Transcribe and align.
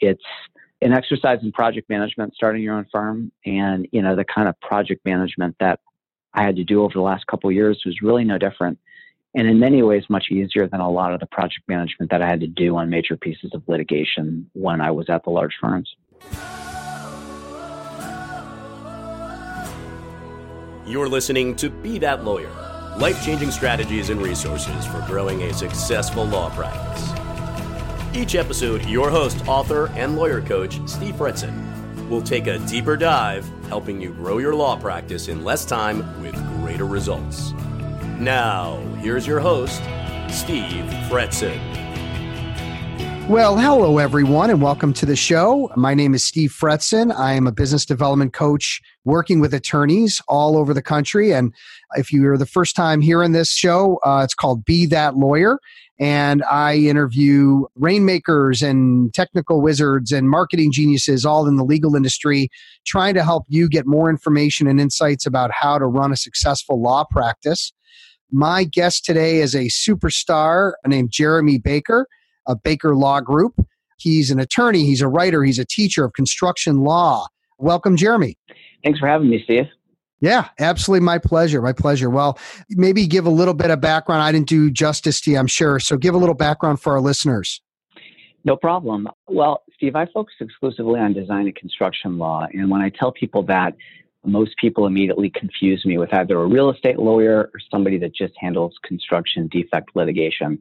It's 0.00 0.22
an 0.82 0.92
exercise 0.92 1.38
in 1.42 1.52
project 1.52 1.88
management, 1.88 2.34
starting 2.34 2.62
your 2.62 2.76
own 2.76 2.86
firm, 2.92 3.32
and 3.44 3.86
you 3.92 4.02
know 4.02 4.14
the 4.14 4.24
kind 4.24 4.48
of 4.48 4.58
project 4.60 5.04
management 5.04 5.56
that 5.60 5.80
I 6.34 6.42
had 6.42 6.56
to 6.56 6.64
do 6.64 6.82
over 6.82 6.92
the 6.92 7.00
last 7.00 7.26
couple 7.26 7.50
years 7.50 7.82
was 7.86 8.00
really 8.02 8.24
no 8.24 8.38
different, 8.38 8.78
and 9.34 9.48
in 9.48 9.58
many 9.58 9.82
ways 9.82 10.04
much 10.08 10.26
easier 10.30 10.68
than 10.68 10.80
a 10.80 10.90
lot 10.90 11.12
of 11.12 11.20
the 11.20 11.26
project 11.26 11.62
management 11.68 12.10
that 12.10 12.22
I 12.22 12.28
had 12.28 12.40
to 12.40 12.46
do 12.46 12.76
on 12.76 12.90
major 12.90 13.16
pieces 13.16 13.52
of 13.54 13.62
litigation 13.66 14.50
when 14.52 14.80
I 14.80 14.90
was 14.90 15.08
at 15.08 15.24
the 15.24 15.30
large 15.30 15.54
firms. 15.60 15.94
You're 20.86 21.08
listening 21.08 21.56
to 21.56 21.68
Be 21.68 21.98
That 21.98 22.24
Lawyer 22.24 22.52
life 22.98 23.22
changing 23.22 23.50
strategies 23.50 24.08
and 24.08 24.20
resources 24.22 24.86
for 24.86 25.02
growing 25.06 25.42
a 25.42 25.54
successful 25.54 26.24
law 26.24 26.48
practice. 26.50 27.25
Each 28.16 28.34
episode, 28.34 28.82
your 28.86 29.10
host, 29.10 29.46
author, 29.46 29.88
and 29.88 30.16
lawyer 30.16 30.40
coach, 30.40 30.80
Steve 30.86 31.16
Fretzin, 31.16 32.08
will 32.08 32.22
take 32.22 32.46
a 32.46 32.58
deeper 32.60 32.96
dive, 32.96 33.46
helping 33.68 34.00
you 34.00 34.14
grow 34.14 34.38
your 34.38 34.54
law 34.54 34.74
practice 34.74 35.28
in 35.28 35.44
less 35.44 35.66
time 35.66 35.98
with 36.22 36.34
greater 36.56 36.86
results. 36.86 37.52
Now, 38.18 38.78
here's 39.02 39.26
your 39.26 39.38
host, 39.38 39.82
Steve 40.30 40.86
Fretzin. 41.10 41.85
Well, 43.28 43.58
hello, 43.58 43.98
everyone, 43.98 44.50
and 44.50 44.62
welcome 44.62 44.92
to 44.92 45.04
the 45.04 45.16
show. 45.16 45.68
My 45.74 45.94
name 45.94 46.14
is 46.14 46.24
Steve 46.24 46.52
Fretzin. 46.52 47.12
I 47.12 47.32
am 47.32 47.48
a 47.48 47.52
business 47.52 47.84
development 47.84 48.32
coach 48.32 48.80
working 49.04 49.40
with 49.40 49.52
attorneys 49.52 50.22
all 50.28 50.56
over 50.56 50.72
the 50.72 50.80
country. 50.80 51.32
And 51.32 51.52
if 51.96 52.12
you're 52.12 52.38
the 52.38 52.46
first 52.46 52.76
time 52.76 53.00
hearing 53.00 53.32
this 53.32 53.50
show, 53.50 53.98
uh, 54.06 54.20
it's 54.22 54.32
called 54.32 54.64
Be 54.64 54.86
That 54.86 55.16
Lawyer. 55.16 55.58
And 55.98 56.44
I 56.44 56.76
interview 56.76 57.64
rainmakers 57.74 58.62
and 58.62 59.12
technical 59.12 59.60
wizards 59.60 60.12
and 60.12 60.30
marketing 60.30 60.70
geniuses 60.70 61.26
all 61.26 61.48
in 61.48 61.56
the 61.56 61.64
legal 61.64 61.96
industry, 61.96 62.48
trying 62.86 63.14
to 63.14 63.24
help 63.24 63.42
you 63.48 63.68
get 63.68 63.88
more 63.88 64.08
information 64.08 64.68
and 64.68 64.80
insights 64.80 65.26
about 65.26 65.50
how 65.50 65.78
to 65.78 65.86
run 65.86 66.12
a 66.12 66.16
successful 66.16 66.80
law 66.80 67.04
practice. 67.10 67.72
My 68.30 68.62
guest 68.62 69.04
today 69.04 69.40
is 69.40 69.56
a 69.56 69.64
superstar 69.64 70.74
named 70.86 71.10
Jeremy 71.10 71.58
Baker 71.58 72.06
of 72.46 72.62
Baker 72.62 72.94
Law 72.94 73.20
Group. 73.20 73.54
He's 73.98 74.30
an 74.30 74.38
attorney, 74.38 74.84
he's 74.84 75.00
a 75.00 75.08
writer, 75.08 75.42
he's 75.42 75.58
a 75.58 75.64
teacher 75.64 76.04
of 76.04 76.12
construction 76.12 76.80
law. 76.80 77.26
Welcome, 77.58 77.96
Jeremy. 77.96 78.36
Thanks 78.84 78.98
for 78.98 79.08
having 79.08 79.30
me, 79.30 79.42
Steve. 79.44 79.66
Yeah, 80.20 80.48
absolutely. 80.58 81.04
My 81.04 81.18
pleasure. 81.18 81.60
My 81.60 81.72
pleasure. 81.72 82.08
Well, 82.08 82.38
maybe 82.70 83.06
give 83.06 83.26
a 83.26 83.30
little 83.30 83.54
bit 83.54 83.70
of 83.70 83.80
background. 83.80 84.22
I 84.22 84.32
didn't 84.32 84.48
do 84.48 84.70
justice 84.70 85.20
to 85.22 85.30
you, 85.30 85.38
I'm 85.38 85.46
sure. 85.46 85.78
So 85.78 85.96
give 85.96 86.14
a 86.14 86.18
little 86.18 86.34
background 86.34 86.80
for 86.80 86.94
our 86.94 87.00
listeners. 87.00 87.60
No 88.44 88.56
problem. 88.56 89.08
Well, 89.28 89.62
Steve, 89.74 89.96
I 89.96 90.06
focus 90.06 90.34
exclusively 90.40 91.00
on 91.00 91.12
design 91.12 91.46
and 91.46 91.54
construction 91.54 92.16
law. 92.16 92.46
And 92.52 92.70
when 92.70 92.80
I 92.80 92.90
tell 92.90 93.12
people 93.12 93.42
that, 93.44 93.74
most 94.24 94.56
people 94.58 94.86
immediately 94.86 95.30
confuse 95.30 95.84
me 95.84 95.98
with 95.98 96.12
either 96.12 96.40
a 96.40 96.46
real 96.46 96.70
estate 96.70 96.98
lawyer 96.98 97.50
or 97.52 97.60
somebody 97.70 97.98
that 97.98 98.14
just 98.14 98.34
handles 98.40 98.74
construction 98.82 99.48
defect 99.48 99.90
litigation 99.94 100.58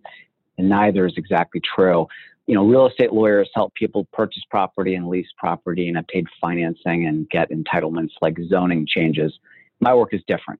and 0.57 0.69
neither 0.69 1.05
is 1.05 1.13
exactly 1.17 1.61
true. 1.75 2.07
You 2.47 2.55
know, 2.55 2.65
real 2.65 2.87
estate 2.87 3.11
lawyers 3.11 3.49
help 3.55 3.73
people 3.73 4.07
purchase 4.13 4.43
property 4.49 4.95
and 4.95 5.07
lease 5.07 5.27
property 5.37 5.87
and 5.87 5.97
obtain 5.97 6.25
financing 6.39 7.07
and 7.07 7.29
get 7.29 7.49
entitlements 7.49 8.11
like 8.21 8.37
zoning 8.47 8.85
changes. 8.87 9.33
My 9.79 9.93
work 9.93 10.13
is 10.13 10.21
different. 10.27 10.59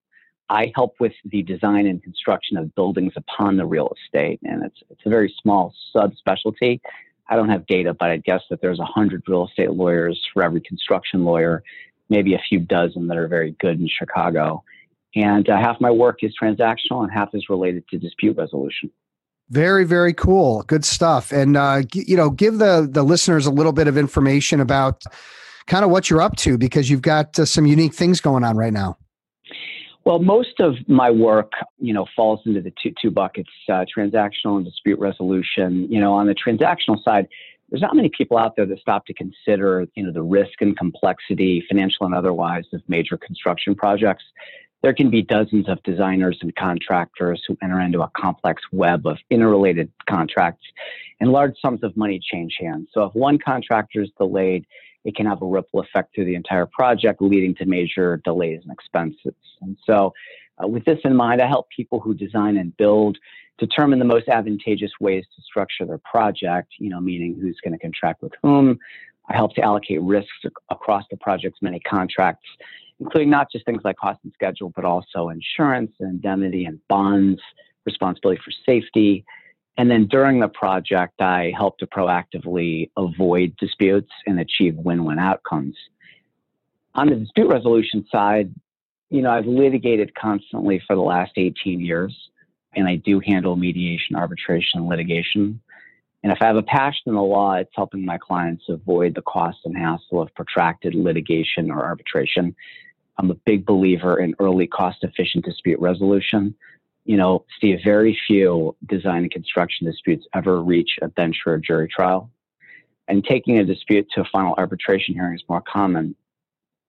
I 0.50 0.72
help 0.76 0.96
with 1.00 1.14
the 1.26 1.42
design 1.42 1.88
and 1.88 2.02
construction 2.04 2.58
of 2.58 2.74
buildings 2.76 3.14
upon 3.16 3.58
the 3.58 3.66
real 3.66 3.92
estate, 3.98 4.40
and 4.44 4.64
it's 4.64 4.78
it's 4.90 5.02
a 5.06 5.10
very 5.10 5.34
small 5.42 5.74
subspecialty. 5.96 6.82
I 7.28 7.36
don't 7.36 7.50
have 7.50 7.66
data, 7.66 7.94
but 7.94 8.12
I 8.12 8.18
guess 8.18 8.42
that 8.50 8.62
there's 8.62 8.80
a 8.80 8.86
hundred 8.86 9.24
real 9.28 9.48
estate 9.48 9.72
lawyers 9.72 10.22
for 10.34 10.44
every 10.44 10.62
construction 10.62 11.24
lawyer, 11.24 11.64
maybe 12.10 12.36
a 12.36 12.42
few 12.48 12.60
dozen 12.60 13.08
that 13.08 13.18
are 13.18 13.28
very 13.28 13.56
good 13.60 13.80
in 13.80 13.88
Chicago. 13.88 14.64
And 15.16 15.50
uh, 15.50 15.58
half 15.58 15.82
my 15.82 15.90
work 15.90 16.20
is 16.22 16.34
transactional, 16.40 17.04
and 17.04 17.12
half 17.12 17.30
is 17.34 17.50
related 17.50 17.88
to 17.90 17.98
dispute 17.98 18.38
resolution. 18.38 18.92
Very, 19.50 19.86
very 19.86 20.14
cool. 20.14 20.64
Good 20.64 20.84
stuff. 20.84 21.32
And 21.32 21.56
uh, 21.56 21.84
g- 21.84 22.06
you 22.08 22.18
know, 22.18 22.30
give 22.30 22.58
the 22.58 22.88
the 22.90 23.04
listeners 23.04 23.46
a 23.46 23.52
little 23.52 23.74
bit 23.74 23.88
of 23.88 23.98
information 23.98 24.60
about 24.60 25.04
kind 25.68 25.86
of 25.86 25.92
what 25.92 26.10
you're 26.10 26.22
up 26.22 26.36
to 26.38 26.58
because 26.58 26.90
you've 26.90 27.02
got 27.02 27.38
uh, 27.38 27.46
some 27.46 27.66
unique 27.66 27.94
things 27.94 28.22
going 28.22 28.44
on 28.44 28.58
right 28.58 28.74
now. 28.74 28.98
Well, 30.04 30.20
most 30.20 30.60
of 30.60 30.76
my 30.88 31.10
work, 31.10 31.52
you 31.80 31.94
know, 31.94 32.06
falls 32.16 32.40
into 32.46 32.62
the 32.62 32.74
two 32.82 32.94
two 33.00 33.12
buckets: 33.12 33.50
uh, 33.70 33.86
transactional 33.96 34.58
and 34.58 34.66
dispute 34.66 35.00
resolution. 35.00 35.88
You 35.92 36.00
know, 36.00 36.14
on 36.14 36.26
the 36.26 36.36
transactional 36.36 37.04
side, 37.04 37.28
there's 37.70 37.82
not 37.82 37.96
many 37.96 38.10
people 38.16 38.38
out 38.38 38.56
there 38.56 38.66
that 38.66 38.80
stop 38.80 39.06
to 39.08 39.14
consider, 39.14 39.86
you 39.96 40.04
know, 40.04 40.12
the 40.12 40.22
risk 40.24 40.62
and 40.62 40.78
complexity, 40.78 41.64
financial 41.68 42.06
and 42.06 42.16
otherwise, 42.16 42.66
of 42.74 42.82
major 42.88 43.18
construction 43.18 43.76
projects 43.76 44.24
there 44.86 44.94
can 44.94 45.10
be 45.10 45.24
dozens 45.24 45.68
of 45.68 45.82
designers 45.82 46.38
and 46.44 46.56
contractors 46.56 47.44
who 47.48 47.58
enter 47.64 47.82
into 47.82 48.02
a 48.02 48.12
complex 48.16 48.62
web 48.72 49.08
of 49.08 49.18
interrelated 49.32 49.92
contracts, 50.08 50.64
and 51.20 51.32
large 51.32 51.56
sums 51.60 51.82
of 51.82 51.98
money 51.98 52.22
change 52.32 52.56
hands. 52.60 52.88
So, 52.94 53.04
if 53.06 53.16
one 53.16 53.40
contractor 53.40 54.04
is 54.04 54.12
delayed, 54.20 54.64
it 55.04 55.16
can 55.16 55.26
have 55.26 55.42
a 55.42 55.46
ripple 55.48 55.80
effect 55.80 56.14
through 56.14 56.26
the 56.26 56.36
entire 56.36 56.68
project, 56.68 57.20
leading 57.20 57.56
to 57.56 57.66
major 57.66 58.22
delays 58.24 58.60
and 58.62 58.72
expenses. 58.72 59.34
And 59.62 59.76
so, 59.88 60.14
uh, 60.64 60.68
with 60.68 60.86
this 60.86 61.00
in 61.04 61.16
mind, 61.16 61.42
I 61.42 61.48
help 61.48 61.68
people 61.76 62.00
who 62.00 62.14
design 62.14 62.56
and 62.56 62.78
build 62.78 63.18
determine 63.58 63.98
the 63.98 64.06
most 64.06 64.28
advantageous 64.28 64.92
ways 65.00 65.26
to 65.36 65.42
structure 65.42 65.88
their 65.88 65.98
project, 65.98 66.74
you 66.78 66.92
know, 66.92 67.00
meaning 67.00 67.36
who's 67.42 67.58
going 67.64 67.74
to 67.74 67.80
contract 67.80 68.22
with 68.22 68.34
whom. 68.44 68.78
I 69.28 69.36
help 69.36 69.56
to 69.56 69.62
allocate 69.64 70.00
risks 70.04 70.44
across 70.70 71.06
the 71.10 71.18
project's 71.18 71.60
many 71.64 71.80
contracts 71.80 72.48
including 73.00 73.30
not 73.30 73.52
just 73.52 73.66
things 73.66 73.82
like 73.84 73.98
cost 73.98 74.20
and 74.24 74.34
schedule, 74.34 74.72
but 74.76 74.86
also 74.86 75.30
insurance, 75.30 75.92
and 76.00 76.10
indemnity, 76.10 76.66
and 76.66 76.80
bonds, 76.88 77.42
responsibility 77.86 78.42
for 78.44 78.52
safety. 78.66 79.26
And 79.78 79.92
then 79.92 80.08
during 80.08 80.40
the 80.40 80.48
project, 80.48 81.22
I 81.22 81.52
help 81.56 81.78
to 81.80 81.88
proactively 81.88 82.90
avoid 82.98 83.56
disputes 83.58 84.12
and 84.26 84.40
achieve 84.40 84.76
win 84.76 85.04
win 85.04 85.20
outcomes. 85.20 85.76
On 86.96 87.10
the 87.10 87.16
dispute 87.16 87.50
resolution 87.50 88.06
side, 88.10 88.54
you 89.10 89.22
know, 89.22 89.32
I've 89.32 89.46
litigated 89.46 90.16
constantly 90.16 90.82
for 90.88 90.96
the 90.96 91.02
last 91.02 91.34
18 91.36 91.82
years, 91.82 92.16
and 92.74 92.88
I 92.88 92.96
do 92.96 93.20
handle 93.20 93.56
mediation, 93.58 94.16
arbitration, 94.16 94.80
and 94.80 94.88
litigation. 94.88 95.60
And 96.26 96.32
if 96.32 96.42
I 96.42 96.48
have 96.48 96.56
a 96.56 96.64
passion 96.64 97.04
in 97.06 97.14
the 97.14 97.22
law, 97.22 97.54
it's 97.54 97.70
helping 97.76 98.04
my 98.04 98.18
clients 98.18 98.64
avoid 98.68 99.14
the 99.14 99.22
cost 99.22 99.60
and 99.64 99.78
hassle 99.78 100.24
of 100.24 100.34
protracted 100.34 100.96
litigation 100.96 101.70
or 101.70 101.86
arbitration. 101.86 102.56
I'm 103.20 103.30
a 103.30 103.36
big 103.36 103.64
believer 103.64 104.20
in 104.20 104.34
early 104.40 104.66
cost 104.66 105.04
efficient 105.04 105.46
dispute 105.46 105.80
resolution. 105.80 106.56
You 107.04 107.18
know, 107.18 107.46
Steve, 107.56 107.78
very 107.86 108.20
few 108.26 108.76
design 108.90 109.22
and 109.22 109.32
construction 109.32 109.86
disputes 109.86 110.26
ever 110.34 110.64
reach 110.64 110.98
a 111.04 111.10
bench 111.10 111.36
or 111.46 111.54
a 111.54 111.62
jury 111.62 111.88
trial. 111.96 112.32
And 113.08 113.24
taking 113.24 113.60
a 113.60 113.64
dispute 113.64 114.08
to 114.16 114.22
a 114.22 114.30
final 114.32 114.56
arbitration 114.58 115.14
hearing 115.14 115.36
is 115.36 115.44
more 115.48 115.62
common. 115.62 116.16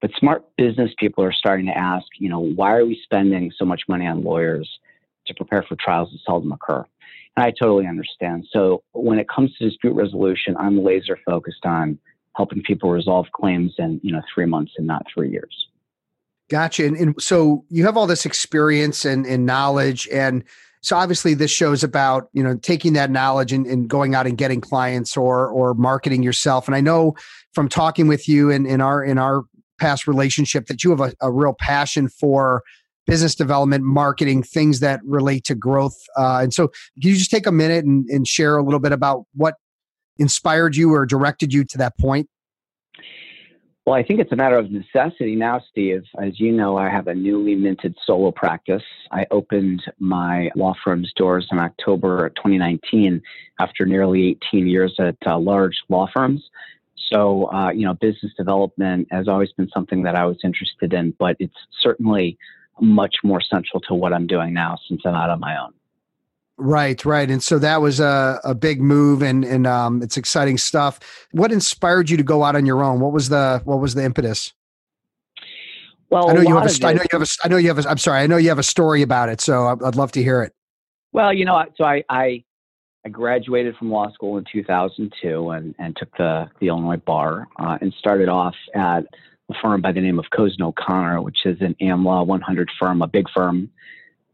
But 0.00 0.12
smart 0.18 0.46
business 0.56 0.92
people 0.98 1.22
are 1.22 1.32
starting 1.34 1.66
to 1.66 1.76
ask, 1.76 2.06
you 2.18 2.30
know, 2.30 2.40
why 2.40 2.72
are 2.72 2.86
we 2.86 2.98
spending 3.04 3.52
so 3.58 3.66
much 3.66 3.82
money 3.86 4.06
on 4.06 4.24
lawyers 4.24 4.66
to 5.26 5.34
prepare 5.34 5.62
for 5.62 5.76
trials 5.76 6.10
that 6.12 6.20
seldom 6.24 6.52
occur? 6.52 6.86
And 7.36 7.44
I 7.44 7.52
totally 7.58 7.86
understand. 7.86 8.46
So 8.50 8.82
when 8.92 9.18
it 9.18 9.28
comes 9.28 9.54
to 9.56 9.68
dispute 9.68 9.92
resolution, 9.92 10.56
I'm 10.58 10.82
laser 10.82 11.18
focused 11.24 11.64
on 11.64 11.98
helping 12.34 12.62
people 12.62 12.90
resolve 12.90 13.26
claims 13.34 13.74
in, 13.78 14.00
you 14.02 14.12
know, 14.12 14.22
three 14.34 14.46
months 14.46 14.72
and 14.76 14.86
not 14.86 15.06
three 15.12 15.30
years. 15.30 15.68
Gotcha. 16.48 16.86
And, 16.86 16.96
and 16.96 17.20
so 17.20 17.64
you 17.70 17.84
have 17.84 17.96
all 17.96 18.06
this 18.06 18.24
experience 18.24 19.04
and, 19.04 19.26
and 19.26 19.46
knowledge. 19.46 20.08
And 20.12 20.44
so 20.80 20.96
obviously 20.96 21.34
this 21.34 21.50
shows 21.50 21.82
about, 21.82 22.28
you 22.32 22.42
know, 22.42 22.56
taking 22.56 22.92
that 22.92 23.10
knowledge 23.10 23.52
and, 23.52 23.66
and 23.66 23.88
going 23.88 24.14
out 24.14 24.26
and 24.26 24.38
getting 24.38 24.60
clients 24.60 25.16
or 25.16 25.48
or 25.48 25.74
marketing 25.74 26.22
yourself. 26.22 26.68
And 26.68 26.76
I 26.76 26.80
know 26.80 27.16
from 27.52 27.68
talking 27.68 28.06
with 28.06 28.28
you 28.28 28.50
in, 28.50 28.66
in 28.66 28.80
our 28.80 29.02
in 29.02 29.18
our 29.18 29.42
past 29.78 30.06
relationship 30.06 30.66
that 30.66 30.84
you 30.84 30.90
have 30.90 31.00
a, 31.00 31.12
a 31.20 31.32
real 31.32 31.54
passion 31.58 32.08
for 32.08 32.62
business 33.06 33.34
development, 33.34 33.84
marketing, 33.84 34.42
things 34.42 34.80
that 34.80 35.00
relate 35.04 35.44
to 35.44 35.54
growth. 35.54 35.96
Uh, 36.16 36.40
and 36.42 36.52
so 36.52 36.68
can 36.68 37.10
you 37.10 37.16
just 37.16 37.30
take 37.30 37.46
a 37.46 37.52
minute 37.52 37.84
and, 37.84 38.06
and 38.10 38.26
share 38.26 38.56
a 38.56 38.62
little 38.62 38.80
bit 38.80 38.92
about 38.92 39.24
what 39.34 39.54
inspired 40.18 40.76
you 40.76 40.92
or 40.92 41.06
directed 41.06 41.52
you 41.52 41.64
to 41.64 41.78
that 41.78 41.96
point? 41.98 42.28
Well, 43.86 43.94
I 43.94 44.02
think 44.02 44.18
it's 44.18 44.32
a 44.32 44.36
matter 44.36 44.58
of 44.58 44.72
necessity 44.72 45.36
now, 45.36 45.62
Steve. 45.70 46.02
As 46.20 46.40
you 46.40 46.50
know, 46.50 46.76
I 46.76 46.90
have 46.90 47.06
a 47.06 47.14
newly 47.14 47.54
minted 47.54 47.94
solo 48.04 48.32
practice. 48.32 48.82
I 49.12 49.26
opened 49.30 49.80
my 50.00 50.50
law 50.56 50.74
firm's 50.82 51.12
doors 51.14 51.46
in 51.52 51.60
October 51.60 52.30
2019 52.30 53.22
after 53.60 53.86
nearly 53.86 54.36
18 54.50 54.66
years 54.66 54.92
at 54.98 55.16
uh, 55.24 55.38
large 55.38 55.76
law 55.88 56.08
firms. 56.12 56.42
So, 57.12 57.48
uh, 57.52 57.70
you 57.70 57.86
know, 57.86 57.94
business 57.94 58.32
development 58.36 59.06
has 59.12 59.28
always 59.28 59.52
been 59.52 59.68
something 59.72 60.02
that 60.02 60.16
I 60.16 60.24
was 60.24 60.38
interested 60.42 60.92
in, 60.92 61.14
but 61.20 61.36
it's 61.38 61.54
certainly 61.80 62.36
much 62.80 63.16
more 63.22 63.40
central 63.40 63.80
to 63.82 63.94
what 63.94 64.12
I'm 64.12 64.26
doing 64.26 64.52
now 64.52 64.76
since 64.88 65.02
I'm 65.04 65.14
out 65.14 65.30
on 65.30 65.40
my 65.40 65.58
own. 65.58 65.72
Right, 66.58 67.04
right. 67.04 67.30
And 67.30 67.42
so 67.42 67.58
that 67.58 67.82
was 67.82 68.00
a, 68.00 68.40
a 68.42 68.54
big 68.54 68.80
move 68.80 69.22
and 69.22 69.44
and 69.44 69.66
um, 69.66 70.02
it's 70.02 70.16
exciting 70.16 70.56
stuff. 70.56 70.98
What 71.32 71.52
inspired 71.52 72.08
you 72.08 72.16
to 72.16 72.22
go 72.22 72.44
out 72.44 72.56
on 72.56 72.64
your 72.64 72.82
own? 72.82 73.00
What 73.00 73.12
was 73.12 73.28
the 73.28 73.60
what 73.64 73.80
was 73.80 73.94
the 73.94 74.04
impetus? 74.04 74.54
Well, 76.08 76.30
I 76.30 76.34
know 76.34 76.40
you 76.40 76.56
have 76.56 76.66
a, 76.66 76.86
I 76.86 76.92
know 76.92 77.02
you 77.02 77.08
have 77.12 77.22
a, 77.22 77.26
I 77.44 77.48
know 77.48 77.56
you 77.56 77.68
have 77.68 77.78
a, 77.84 77.88
I'm 77.90 77.98
sorry, 77.98 78.20
I 78.20 78.26
know 78.26 78.36
you 78.36 78.48
have 78.48 78.58
a 78.58 78.62
story 78.62 79.02
about 79.02 79.28
it, 79.28 79.40
so 79.40 79.66
I'd, 79.66 79.82
I'd 79.82 79.96
love 79.96 80.12
to 80.12 80.22
hear 80.22 80.42
it. 80.42 80.52
Well, 81.12 81.32
you 81.32 81.44
know, 81.44 81.64
so 81.76 81.84
I, 81.84 82.04
I, 82.08 82.44
I 83.04 83.08
graduated 83.08 83.76
from 83.76 83.90
law 83.90 84.12
school 84.12 84.38
in 84.38 84.44
2002 84.52 85.50
and, 85.50 85.74
and 85.78 85.96
took 85.96 86.16
the, 86.16 86.48
the 86.60 86.68
Illinois 86.68 86.98
bar 86.98 87.48
uh, 87.58 87.78
and 87.80 87.92
started 87.98 88.28
off 88.28 88.54
at 88.74 89.04
a 89.50 89.54
firm 89.62 89.80
by 89.80 89.92
the 89.92 90.00
name 90.00 90.18
of 90.18 90.26
Cozen 90.34 90.62
O'Connor, 90.62 91.22
which 91.22 91.44
is 91.44 91.60
an 91.60 91.74
AmLaw 91.80 92.26
100 92.26 92.70
firm, 92.78 93.02
a 93.02 93.06
big 93.06 93.26
firm, 93.34 93.70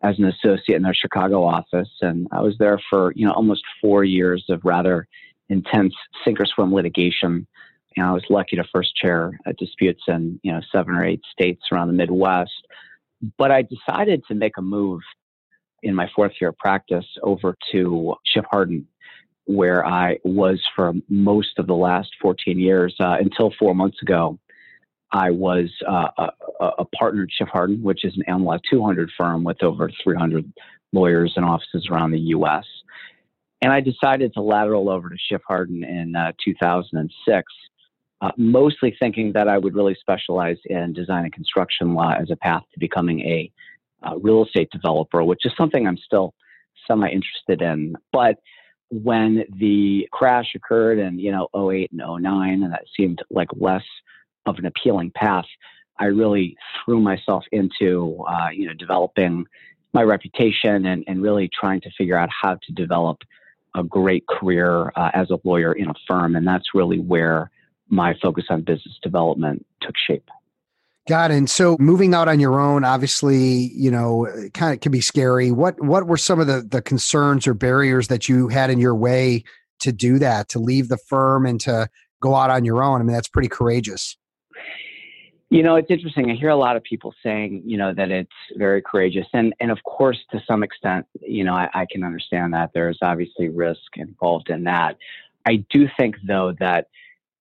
as 0.02 0.18
an 0.18 0.24
associate 0.24 0.76
in 0.76 0.82
their 0.82 0.94
Chicago 0.94 1.44
office. 1.44 1.90
And 2.00 2.26
I 2.32 2.40
was 2.40 2.56
there 2.58 2.80
for, 2.90 3.12
you 3.14 3.26
know, 3.26 3.32
almost 3.32 3.62
four 3.80 4.04
years 4.04 4.44
of 4.48 4.64
rather 4.64 5.06
intense 5.48 5.94
sink 6.24 6.40
or 6.40 6.46
swim 6.46 6.72
litigation 6.72 7.46
know, 8.02 8.08
I 8.08 8.12
was 8.12 8.24
lucky 8.30 8.56
to 8.56 8.64
first 8.72 8.94
chair 8.96 9.38
disputes 9.58 10.02
in 10.08 10.40
you 10.42 10.52
know 10.52 10.60
seven 10.70 10.94
or 10.94 11.04
eight 11.04 11.22
states 11.30 11.62
around 11.70 11.88
the 11.88 11.94
Midwest. 11.94 12.66
But 13.38 13.50
I 13.50 13.62
decided 13.62 14.22
to 14.28 14.34
make 14.34 14.56
a 14.58 14.62
move 14.62 15.00
in 15.82 15.94
my 15.94 16.10
fourth 16.14 16.32
year 16.40 16.50
of 16.50 16.58
practice 16.58 17.06
over 17.22 17.56
to 17.72 18.14
Schiff 18.24 18.44
Hardin, 18.50 18.86
where 19.44 19.86
I 19.86 20.18
was 20.24 20.60
for 20.74 20.92
most 21.08 21.58
of 21.58 21.66
the 21.66 21.74
last 21.74 22.10
14 22.20 22.58
years 22.58 22.94
uh, 23.00 23.16
until 23.20 23.52
four 23.58 23.74
months 23.74 24.00
ago. 24.02 24.38
I 25.12 25.30
was 25.30 25.70
uh, 25.86 26.08
a, 26.60 26.66
a, 26.78 26.84
partner 26.86 27.24
at 27.24 27.28
Schiff 27.30 27.48
Hardin, 27.52 27.82
which 27.82 28.04
is 28.04 28.16
an 28.16 28.24
AmLaw 28.28 28.60
200 28.70 29.10
firm 29.18 29.44
with 29.44 29.62
over 29.62 29.90
300 30.02 30.50
lawyers 30.92 31.34
and 31.36 31.44
offices 31.44 31.88
around 31.90 32.12
the 32.12 32.18
U.S. 32.18 32.64
And 33.60 33.72
I 33.72 33.80
decided 33.80 34.32
to 34.34 34.40
lateral 34.40 34.88
over 34.88 35.10
to 35.10 35.16
Schiff 35.18 35.42
Hardin 35.46 35.84
in 35.84 36.16
uh, 36.16 36.32
2006 36.42 37.52
uh, 38.22 38.30
mostly 38.36 38.94
thinking 39.00 39.32
that 39.32 39.48
I 39.48 39.58
would 39.58 39.74
really 39.74 39.96
specialize 40.00 40.58
in 40.66 40.92
design 40.92 41.24
and 41.24 41.32
construction 41.32 41.94
law 41.94 42.14
as 42.14 42.30
a 42.30 42.36
path 42.36 42.62
to 42.72 42.78
becoming 42.78 43.20
a 43.20 43.50
uh, 44.04 44.16
real 44.18 44.44
estate 44.44 44.70
developer, 44.70 45.24
which 45.24 45.40
is 45.44 45.52
something 45.56 45.86
I'm 45.86 45.98
still 45.98 46.32
semi 46.86 47.08
interested 47.08 47.62
in. 47.62 47.96
But 48.12 48.36
when 48.90 49.44
the 49.58 50.08
crash 50.12 50.52
occurred 50.54 51.00
in 51.00 51.18
you 51.18 51.32
know 51.32 51.48
08 51.70 51.90
and 51.90 52.22
09, 52.22 52.62
and 52.62 52.72
that 52.72 52.84
seemed 52.96 53.22
like 53.30 53.48
less 53.56 53.84
of 54.46 54.58
an 54.58 54.66
appealing 54.66 55.12
path, 55.14 55.46
I 55.98 56.06
really 56.06 56.56
threw 56.84 57.00
myself 57.00 57.44
into 57.52 58.24
uh, 58.28 58.48
you 58.50 58.66
know 58.66 58.74
developing 58.74 59.46
my 59.92 60.02
reputation 60.02 60.86
and, 60.86 61.04
and 61.06 61.22
really 61.22 61.50
trying 61.52 61.80
to 61.82 61.90
figure 61.90 62.16
out 62.16 62.30
how 62.30 62.54
to 62.54 62.72
develop 62.72 63.18
a 63.74 63.84
great 63.84 64.26
career 64.26 64.90
uh, 64.96 65.10
as 65.14 65.30
a 65.30 65.38
lawyer 65.44 65.72
in 65.72 65.88
a 65.88 65.94
firm, 66.08 66.36
and 66.36 66.46
that's 66.46 66.74
really 66.74 66.98
where 66.98 67.50
my 67.88 68.14
focus 68.22 68.44
on 68.50 68.62
business 68.62 68.98
development 69.02 69.64
took 69.82 69.94
shape. 70.06 70.28
Got 71.08 71.32
it. 71.32 71.34
And 71.34 71.50
so 71.50 71.76
moving 71.80 72.14
out 72.14 72.28
on 72.28 72.38
your 72.38 72.60
own, 72.60 72.84
obviously, 72.84 73.72
you 73.74 73.90
know, 73.90 74.28
kind 74.54 74.72
of 74.72 74.80
can 74.80 74.92
be 74.92 75.00
scary. 75.00 75.50
What 75.50 75.80
what 75.82 76.06
were 76.06 76.16
some 76.16 76.38
of 76.38 76.46
the 76.46 76.62
the 76.62 76.80
concerns 76.80 77.46
or 77.46 77.54
barriers 77.54 78.08
that 78.08 78.28
you 78.28 78.48
had 78.48 78.70
in 78.70 78.78
your 78.78 78.94
way 78.94 79.42
to 79.80 79.92
do 79.92 80.18
that, 80.20 80.48
to 80.50 80.60
leave 80.60 80.88
the 80.88 80.96
firm 80.96 81.44
and 81.44 81.60
to 81.62 81.88
go 82.20 82.36
out 82.36 82.50
on 82.50 82.64
your 82.64 82.84
own? 82.84 83.00
I 83.00 83.04
mean, 83.04 83.14
that's 83.14 83.28
pretty 83.28 83.48
courageous. 83.48 84.16
You 85.50 85.62
know, 85.62 85.76
it's 85.76 85.90
interesting. 85.90 86.30
I 86.30 86.34
hear 86.34 86.48
a 86.48 86.56
lot 86.56 86.76
of 86.76 86.82
people 86.82 87.14
saying, 87.22 87.62
you 87.66 87.76
know, 87.76 87.92
that 87.92 88.10
it's 88.10 88.30
very 88.56 88.80
courageous. 88.80 89.26
And 89.34 89.54
and 89.60 89.70
of 89.70 89.82
course 89.84 90.18
to 90.30 90.42
some 90.46 90.62
extent, 90.62 91.06
you 91.20 91.44
know, 91.44 91.54
I, 91.54 91.68
I 91.74 91.86
can 91.90 92.04
understand 92.04 92.54
that. 92.54 92.70
There's 92.72 92.98
obviously 93.02 93.48
risk 93.50 93.96
involved 93.96 94.48
in 94.48 94.64
that. 94.64 94.96
I 95.44 95.64
do 95.70 95.88
think 95.98 96.16
though 96.26 96.54
that 96.58 96.86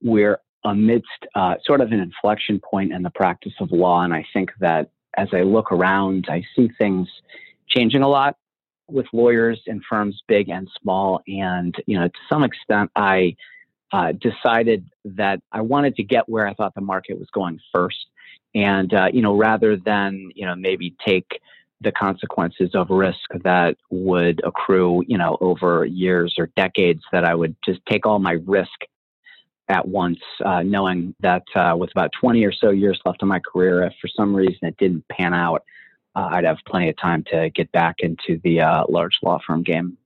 we're 0.02 0.40
amidst 0.64 1.08
uh, 1.36 1.56
sort 1.66 1.82
of 1.82 1.92
an 1.92 2.00
inflection 2.00 2.60
point 2.60 2.92
in 2.92 3.02
the 3.02 3.10
practice 3.10 3.54
of 3.60 3.72
law. 3.72 4.04
And 4.04 4.14
I 4.14 4.26
think 4.34 4.52
that 4.60 4.92
as 5.18 5.30
I 5.34 5.42
look 5.42 5.72
around, 5.72 6.28
I 6.30 6.44
see 6.56 6.70
things 6.78 7.08
changing 7.68 8.04
a 8.04 8.08
lot 8.08 8.38
with 8.88 9.06
lawyers 9.14 9.62
and 9.68 9.82
firms 9.90 10.22
big 10.28 10.50
and 10.50 10.70
small. 10.82 11.22
And, 11.28 11.74
you 11.88 11.98
know, 11.98 12.08
to 12.08 12.20
some 12.30 12.44
extent, 12.44 12.92
I 12.96 13.36
uh, 13.92 14.14
decided 14.14 14.90
that 15.04 15.42
I 15.52 15.62
wanted 15.62 15.96
to 15.98 16.04
get 16.04 16.30
where 16.30 16.48
I 16.48 16.54
thought 16.54 16.76
the 16.76 16.82
market 16.82 17.20
was 17.20 17.30
going 17.34 17.60
first. 17.74 18.08
And, 18.54 18.94
uh, 18.94 19.08
you 19.12 19.22
know, 19.22 19.36
rather 19.36 19.78
than, 19.78 20.30
you 20.36 20.46
know, 20.46 20.56
maybe 20.56 20.96
take 21.06 21.40
the 21.82 21.92
consequences 21.92 22.72
of 22.74 22.90
risk 22.90 23.20
that 23.44 23.76
would 23.90 24.42
accrue, 24.44 25.04
you 25.08 25.18
know, 25.18 25.38
over 25.42 25.86
years 25.86 26.36
or 26.38 26.48
decades, 26.56 27.02
that 27.12 27.26
I 27.26 27.34
would 27.34 27.56
just 27.66 27.80
take 27.90 28.06
all 28.06 28.20
my 28.20 28.38
risk 28.46 28.70
at 29.68 29.88
once, 29.88 30.20
uh, 30.46 30.62
knowing 30.62 31.16
that 31.22 31.44
uh, 31.56 31.76
with 31.78 31.90
about 31.92 32.12
20 32.20 32.44
or 32.46 32.52
so 32.52 32.70
years 32.70 33.00
left 33.06 33.22
in 33.22 33.28
my 33.28 33.40
career, 33.40 33.84
if 33.84 33.94
for 34.02 34.10
some 34.10 34.36
reason 34.36 34.60
it 34.68 34.76
didn't 34.78 35.08
pan 35.08 35.34
out, 35.34 35.64
uh, 36.16 36.30
I'd 36.32 36.44
have 36.44 36.58
plenty 36.68 36.90
of 36.90 36.98
time 36.98 37.24
to 37.32 37.50
get 37.52 37.72
back 37.72 37.96
into 38.00 38.40
the 38.44 38.62
uh, 38.62 38.84
large 38.90 39.18
law 39.24 39.40
firm 39.48 39.64
game. 39.64 39.98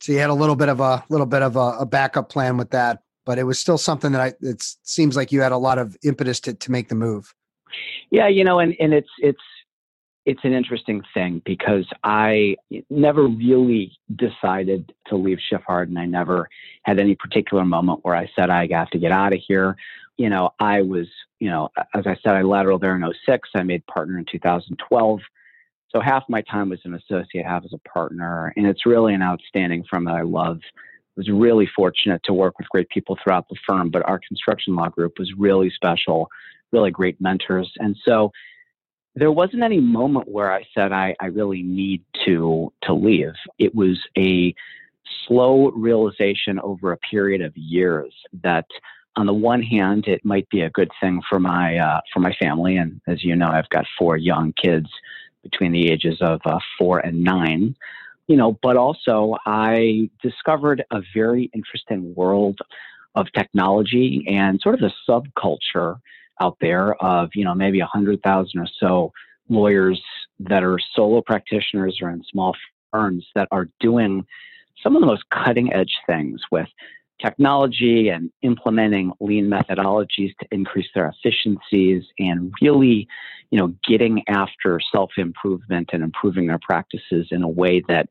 So 0.00 0.12
you 0.12 0.18
had 0.18 0.30
a 0.30 0.34
little 0.34 0.56
bit 0.56 0.68
of 0.68 0.80
a 0.80 1.04
little 1.08 1.26
bit 1.26 1.42
of 1.42 1.56
a, 1.56 1.76
a, 1.80 1.86
backup 1.86 2.28
plan 2.28 2.56
with 2.56 2.70
that, 2.70 3.02
but 3.24 3.38
it 3.38 3.44
was 3.44 3.58
still 3.58 3.78
something 3.78 4.12
that 4.12 4.20
I. 4.20 4.34
It 4.40 4.62
seems 4.82 5.16
like 5.16 5.32
you 5.32 5.40
had 5.40 5.52
a 5.52 5.58
lot 5.58 5.78
of 5.78 5.96
impetus 6.02 6.40
to 6.40 6.54
to 6.54 6.70
make 6.70 6.88
the 6.88 6.94
move. 6.94 7.34
Yeah, 8.10 8.28
you 8.28 8.44
know, 8.44 8.58
and 8.58 8.74
and 8.78 8.92
it's 8.92 9.10
it's 9.18 9.40
it's 10.24 10.44
an 10.44 10.52
interesting 10.52 11.02
thing 11.14 11.42
because 11.44 11.86
I 12.04 12.56
never 12.90 13.26
really 13.26 13.92
decided 14.14 14.92
to 15.08 15.16
leave 15.16 15.38
Schiff 15.40 15.62
Hardin. 15.66 15.96
I 15.96 16.06
never 16.06 16.48
had 16.84 17.00
any 17.00 17.16
particular 17.16 17.64
moment 17.64 18.00
where 18.02 18.14
I 18.14 18.30
said, 18.36 18.48
I 18.48 18.68
have 18.70 18.90
to 18.90 18.98
get 18.98 19.10
out 19.10 19.32
of 19.32 19.40
here. 19.46 19.76
You 20.18 20.30
know, 20.30 20.50
I 20.60 20.82
was, 20.82 21.08
you 21.40 21.50
know, 21.50 21.70
as 21.94 22.06
I 22.06 22.16
said, 22.22 22.36
I 22.36 22.42
lateral 22.42 22.78
there 22.78 22.94
in 22.94 23.04
06. 23.26 23.48
I 23.54 23.62
made 23.64 23.84
partner 23.86 24.18
in 24.18 24.24
2012. 24.30 25.20
So 25.90 26.00
half 26.00 26.22
my 26.28 26.42
time 26.42 26.68
was 26.68 26.80
an 26.84 26.94
associate, 26.94 27.44
half 27.44 27.64
as 27.64 27.72
a 27.72 27.88
partner. 27.88 28.52
And 28.56 28.66
it's 28.66 28.86
really 28.86 29.14
an 29.14 29.22
outstanding 29.22 29.84
firm 29.90 30.04
that 30.04 30.14
I 30.14 30.22
love. 30.22 30.60
Was 31.16 31.28
really 31.28 31.68
fortunate 31.76 32.22
to 32.24 32.32
work 32.32 32.58
with 32.58 32.68
great 32.70 32.88
people 32.88 33.18
throughout 33.22 33.48
the 33.48 33.56
firm, 33.68 33.90
but 33.90 34.08
our 34.08 34.18
construction 34.26 34.74
law 34.74 34.88
group 34.88 35.18
was 35.18 35.30
really 35.36 35.70
special, 35.70 36.28
really 36.72 36.90
great 36.90 37.20
mentors. 37.20 37.70
And 37.78 37.96
so 38.06 38.32
there 39.14 39.30
wasn't 39.30 39.62
any 39.62 39.78
moment 39.78 40.28
where 40.28 40.52
I 40.52 40.64
said 40.74 40.92
I, 40.92 41.14
I 41.20 41.26
really 41.26 41.62
need 41.62 42.02
to 42.24 42.72
to 42.84 42.94
leave. 42.94 43.34
It 43.58 43.74
was 43.74 44.00
a 44.16 44.54
slow 45.26 45.70
realization 45.72 46.58
over 46.60 46.92
a 46.92 46.96
period 46.98 47.42
of 47.42 47.56
years 47.56 48.12
that 48.42 48.64
on 49.16 49.26
the 49.26 49.34
one 49.34 49.62
hand 49.62 50.06
it 50.06 50.24
might 50.24 50.48
be 50.48 50.62
a 50.62 50.70
good 50.70 50.90
thing 51.00 51.20
for 51.28 51.38
my 51.38 51.76
uh, 51.76 52.00
for 52.12 52.20
my 52.20 52.34
family 52.40 52.76
and 52.76 53.00
as 53.06 53.22
you 53.22 53.36
know 53.36 53.48
I've 53.48 53.68
got 53.68 53.84
four 53.98 54.16
young 54.16 54.54
kids 54.54 54.88
between 55.42 55.72
the 55.72 55.90
ages 55.90 56.18
of 56.20 56.40
uh, 56.44 56.58
4 56.78 57.00
and 57.00 57.22
9 57.22 57.76
you 58.32 58.38
know 58.38 58.58
but 58.62 58.78
also 58.78 59.36
I 59.44 60.08
discovered 60.22 60.82
a 60.90 61.02
very 61.14 61.50
interesting 61.52 62.14
world 62.14 62.58
of 63.14 63.26
technology 63.36 64.24
and 64.26 64.58
sort 64.58 64.76
of 64.76 64.80
the 64.80 64.92
subculture 65.06 65.98
out 66.40 66.56
there 66.58 66.94
of 66.94 67.28
you 67.34 67.44
know 67.44 67.54
maybe 67.54 67.80
a 67.80 67.84
hundred 67.84 68.22
thousand 68.22 68.58
or 68.58 68.68
so 68.80 69.12
lawyers 69.50 70.02
that 70.40 70.64
are 70.64 70.78
solo 70.94 71.20
practitioners 71.20 71.98
or 72.00 72.08
in 72.08 72.24
small 72.24 72.56
firms 72.90 73.26
that 73.34 73.48
are 73.52 73.68
doing 73.80 74.24
some 74.82 74.96
of 74.96 75.02
the 75.02 75.06
most 75.06 75.24
cutting 75.28 75.70
edge 75.74 75.94
things 76.06 76.40
with 76.50 76.68
technology 77.22 78.08
and 78.08 78.30
implementing 78.42 79.12
lean 79.20 79.48
methodologies 79.48 80.34
to 80.40 80.46
increase 80.50 80.88
their 80.94 81.12
efficiencies 81.14 82.04
and 82.18 82.52
really 82.60 83.06
you 83.50 83.58
know 83.58 83.74
getting 83.86 84.22
after 84.28 84.80
self 84.92 85.12
improvement 85.16 85.90
and 85.92 86.02
improving 86.02 86.46
their 86.46 86.60
practices 86.60 87.28
in 87.30 87.42
a 87.42 87.48
way 87.48 87.82
that 87.88 88.08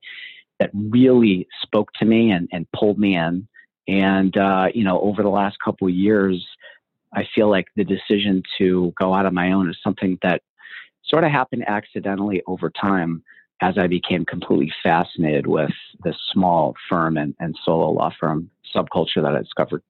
that 0.59 0.69
really 0.73 1.47
spoke 1.63 1.91
to 1.93 2.05
me 2.05 2.29
and, 2.31 2.47
and 2.51 2.71
pulled 2.71 2.99
me 2.99 3.15
in. 3.15 3.47
And 3.87 4.35
uh, 4.37 4.67
you 4.73 4.83
know 4.83 5.01
over 5.01 5.23
the 5.23 5.29
last 5.29 5.57
couple 5.63 5.87
of 5.87 5.93
years 5.93 6.45
I 7.13 7.27
feel 7.35 7.49
like 7.49 7.67
the 7.75 7.83
decision 7.83 8.41
to 8.57 8.93
go 8.99 9.13
out 9.13 9.25
on 9.25 9.33
my 9.33 9.51
own 9.51 9.69
is 9.69 9.77
something 9.83 10.17
that 10.23 10.41
sort 11.03 11.23
of 11.23 11.31
happened 11.31 11.65
accidentally 11.67 12.41
over 12.47 12.69
time 12.69 13.23
as 13.61 13.77
I 13.77 13.87
became 13.87 14.25
completely 14.25 14.73
fascinated 14.81 15.45
with 15.45 15.71
this 16.03 16.15
small 16.31 16.73
firm 16.89 17.17
and, 17.17 17.35
and 17.39 17.55
solo 17.63 17.91
law 17.91 18.11
firm 18.19 18.49
subculture 18.75 19.21
that 19.21 19.35
I 19.35 19.39
discovered. 19.39 19.81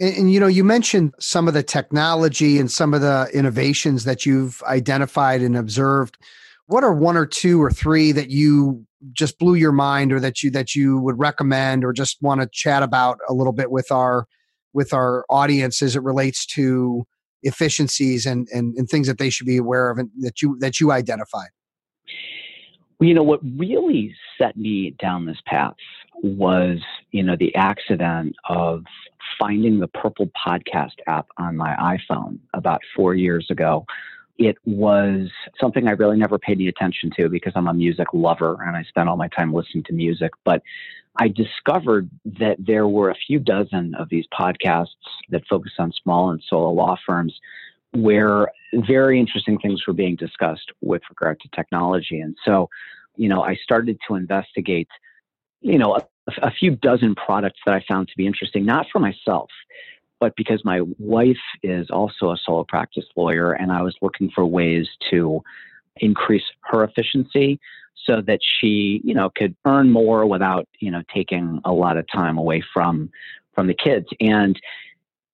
And, 0.00 0.16
and, 0.16 0.32
you 0.32 0.40
know, 0.40 0.46
you 0.46 0.64
mentioned 0.64 1.14
some 1.18 1.48
of 1.48 1.54
the 1.54 1.62
technology 1.62 2.58
and 2.58 2.70
some 2.70 2.94
of 2.94 3.00
the 3.00 3.28
innovations 3.32 4.04
that 4.04 4.24
you've 4.24 4.62
identified 4.62 5.40
and 5.40 5.56
observed. 5.56 6.18
What 6.66 6.84
are 6.84 6.94
one 6.94 7.16
or 7.16 7.26
two 7.26 7.62
or 7.62 7.70
three 7.70 8.12
that 8.12 8.30
you 8.30 8.84
just 9.12 9.38
blew 9.38 9.54
your 9.54 9.72
mind, 9.72 10.12
or 10.12 10.20
that 10.20 10.42
you 10.42 10.50
that 10.50 10.74
you 10.74 10.98
would 10.98 11.18
recommend, 11.18 11.84
or 11.84 11.92
just 11.92 12.20
want 12.20 12.40
to 12.40 12.48
chat 12.52 12.82
about 12.82 13.18
a 13.28 13.32
little 13.32 13.52
bit 13.52 13.70
with 13.70 13.90
our 13.90 14.26
with 14.74 14.92
our 14.92 15.24
audience 15.30 15.80
as 15.82 15.96
it 15.96 16.02
relates 16.02 16.44
to 16.44 17.06
efficiencies 17.42 18.26
and, 18.26 18.48
and, 18.52 18.76
and 18.76 18.88
things 18.88 19.06
that 19.06 19.18
they 19.18 19.30
should 19.30 19.46
be 19.46 19.56
aware 19.56 19.90
of 19.90 19.98
and 19.98 20.10
that 20.18 20.42
you 20.42 20.58
that 20.58 20.80
you 20.80 20.92
identified? 20.92 21.48
You 23.00 23.14
know, 23.14 23.22
what 23.22 23.40
really 23.56 24.12
set 24.36 24.56
me 24.56 24.94
down 25.00 25.26
this 25.26 25.38
path 25.46 25.76
was, 26.22 26.78
you 27.10 27.22
know, 27.22 27.36
the 27.36 27.54
accident 27.54 28.34
of 28.48 28.84
finding 29.38 29.78
the 29.78 29.88
Purple 29.88 30.30
Podcast 30.46 30.94
app 31.06 31.26
on 31.36 31.56
my 31.56 31.74
iPhone 31.76 32.38
about 32.54 32.80
four 32.94 33.14
years 33.14 33.46
ago. 33.50 33.84
It 34.38 34.56
was 34.64 35.28
something 35.60 35.88
I 35.88 35.92
really 35.92 36.16
never 36.16 36.38
paid 36.38 36.58
any 36.58 36.68
attention 36.68 37.10
to 37.16 37.28
because 37.28 37.52
I'm 37.56 37.66
a 37.66 37.74
music 37.74 38.08
lover 38.12 38.58
and 38.64 38.76
I 38.76 38.84
spend 38.84 39.08
all 39.08 39.16
my 39.16 39.28
time 39.28 39.52
listening 39.52 39.84
to 39.84 39.92
music. 39.92 40.32
But 40.44 40.62
I 41.16 41.28
discovered 41.28 42.08
that 42.38 42.56
there 42.58 42.86
were 42.86 43.10
a 43.10 43.16
few 43.26 43.40
dozen 43.40 43.94
of 43.96 44.08
these 44.08 44.26
podcasts 44.32 44.94
that 45.30 45.42
focus 45.50 45.72
on 45.78 45.92
small 46.02 46.30
and 46.30 46.42
solo 46.48 46.70
law 46.70 46.96
firms 47.04 47.34
where 47.92 48.48
very 48.86 49.18
interesting 49.18 49.58
things 49.58 49.82
were 49.86 49.94
being 49.94 50.14
discussed 50.14 50.70
with 50.80 51.02
regard 51.08 51.40
to 51.40 51.48
technology. 51.54 52.20
And 52.20 52.36
so, 52.44 52.68
you 53.16 53.28
know, 53.28 53.42
I 53.42 53.56
started 53.56 53.98
to 54.06 54.14
investigate, 54.14 54.88
you 55.60 55.78
know, 55.78 55.96
a, 55.96 56.32
a 56.42 56.50
few 56.50 56.76
dozen 56.76 57.14
products 57.14 57.60
that 57.66 57.74
I 57.74 57.84
found 57.88 58.08
to 58.08 58.16
be 58.16 58.26
interesting, 58.26 58.64
not 58.64 58.86
for 58.92 58.98
myself, 58.98 59.50
but 60.20 60.34
because 60.36 60.64
my 60.64 60.80
wife 60.98 61.36
is 61.62 61.90
also 61.90 62.30
a 62.30 62.36
solo 62.44 62.64
practice 62.64 63.06
lawyer 63.16 63.52
and 63.52 63.72
I 63.72 63.82
was 63.82 63.96
looking 64.02 64.30
for 64.34 64.44
ways 64.44 64.88
to 65.10 65.42
increase 65.96 66.44
her 66.62 66.84
efficiency 66.84 67.60
so 68.04 68.20
that 68.22 68.40
she, 68.42 69.00
you 69.04 69.14
know, 69.14 69.30
could 69.34 69.54
earn 69.64 69.90
more 69.90 70.26
without, 70.26 70.68
you 70.78 70.90
know, 70.90 71.02
taking 71.14 71.60
a 71.64 71.72
lot 71.72 71.96
of 71.96 72.06
time 72.12 72.38
away 72.38 72.62
from 72.72 73.10
from 73.54 73.66
the 73.66 73.74
kids. 73.74 74.06
And 74.20 74.58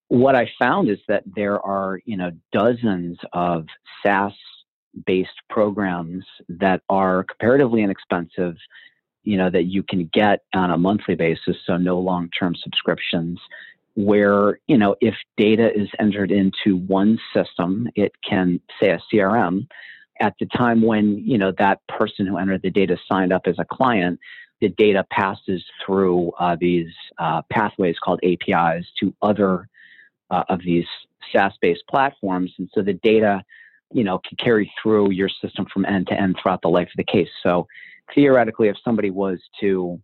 what 0.09 0.35
I 0.35 0.50
found 0.59 0.88
is 0.88 0.99
that 1.09 1.25
there 1.37 1.61
are, 1.61 2.00
you 2.04 2.16
know, 2.16 2.31
dozens 2.52 3.19
of 3.33 3.66
SaaS 4.02 4.33
based 5.07 5.40
programs 5.50 6.25
that 6.49 6.83
are 6.88 7.25
comparatively 7.25 7.83
inexpensive, 7.83 8.57
you 9.25 9.37
know, 9.37 9.50
that 9.50 9.64
you 9.64 9.83
can 9.83 10.09
get 10.12 10.40
on 10.54 10.71
a 10.71 10.78
monthly 10.78 11.14
basis, 11.14 11.57
so 11.66 11.76
no 11.76 11.99
long 11.99 12.31
term 12.38 12.54
subscriptions, 12.62 13.40
where, 13.95 14.59
you 14.66 14.76
know, 14.76 14.97
if 15.00 15.14
data 15.37 15.71
is 15.75 15.88
entered 15.99 16.31
into 16.31 16.76
one 16.76 17.19
system, 17.35 17.88
it 17.95 18.12
can, 18.28 18.61
say, 18.81 18.90
a 18.90 19.00
CRM, 19.12 19.66
at 20.21 20.35
the 20.38 20.47
time 20.47 20.83
when, 20.83 21.19
you 21.19 21.38
know, 21.38 21.52
that 21.59 21.81
person 21.88 22.26
who 22.26 22.38
entered 22.38 22.62
the 22.62 22.71
data 22.71 22.97
signed 23.09 23.33
up 23.33 23.43
as 23.47 23.57
a 23.59 23.64
client, 23.64 24.19
the 24.61 24.69
data 24.71 25.04
passes 25.11 25.62
through 25.85 26.31
uh, 26.38 26.57
these 26.61 26.93
uh, 27.19 27.43
pathways 27.50 27.97
called 28.02 28.21
APIs 28.23 28.87
to 29.00 29.14
other 29.23 29.69
uh, 30.31 30.45
of 30.49 30.61
these 30.64 30.87
SaaS-based 31.33 31.85
platforms, 31.88 32.52
and 32.59 32.69
so 32.75 32.83
the 32.83 32.95
data, 32.95 33.43
you 33.93 34.04
know, 34.04 34.21
can 34.26 34.37
carry 34.37 34.73
through 34.83 35.11
your 35.11 35.28
system 35.28 35.66
from 35.73 35.85
end 35.85 36.07
to 36.09 36.21
end 36.21 36.37
throughout 36.40 36.62
the 36.62 36.69
life 36.69 36.88
of 36.88 36.97
the 36.97 37.04
case. 37.04 37.28
So 37.43 37.66
theoretically, 38.15 38.69
if 38.69 38.77
somebody 38.85 39.11
was 39.11 39.39
to 39.61 40.01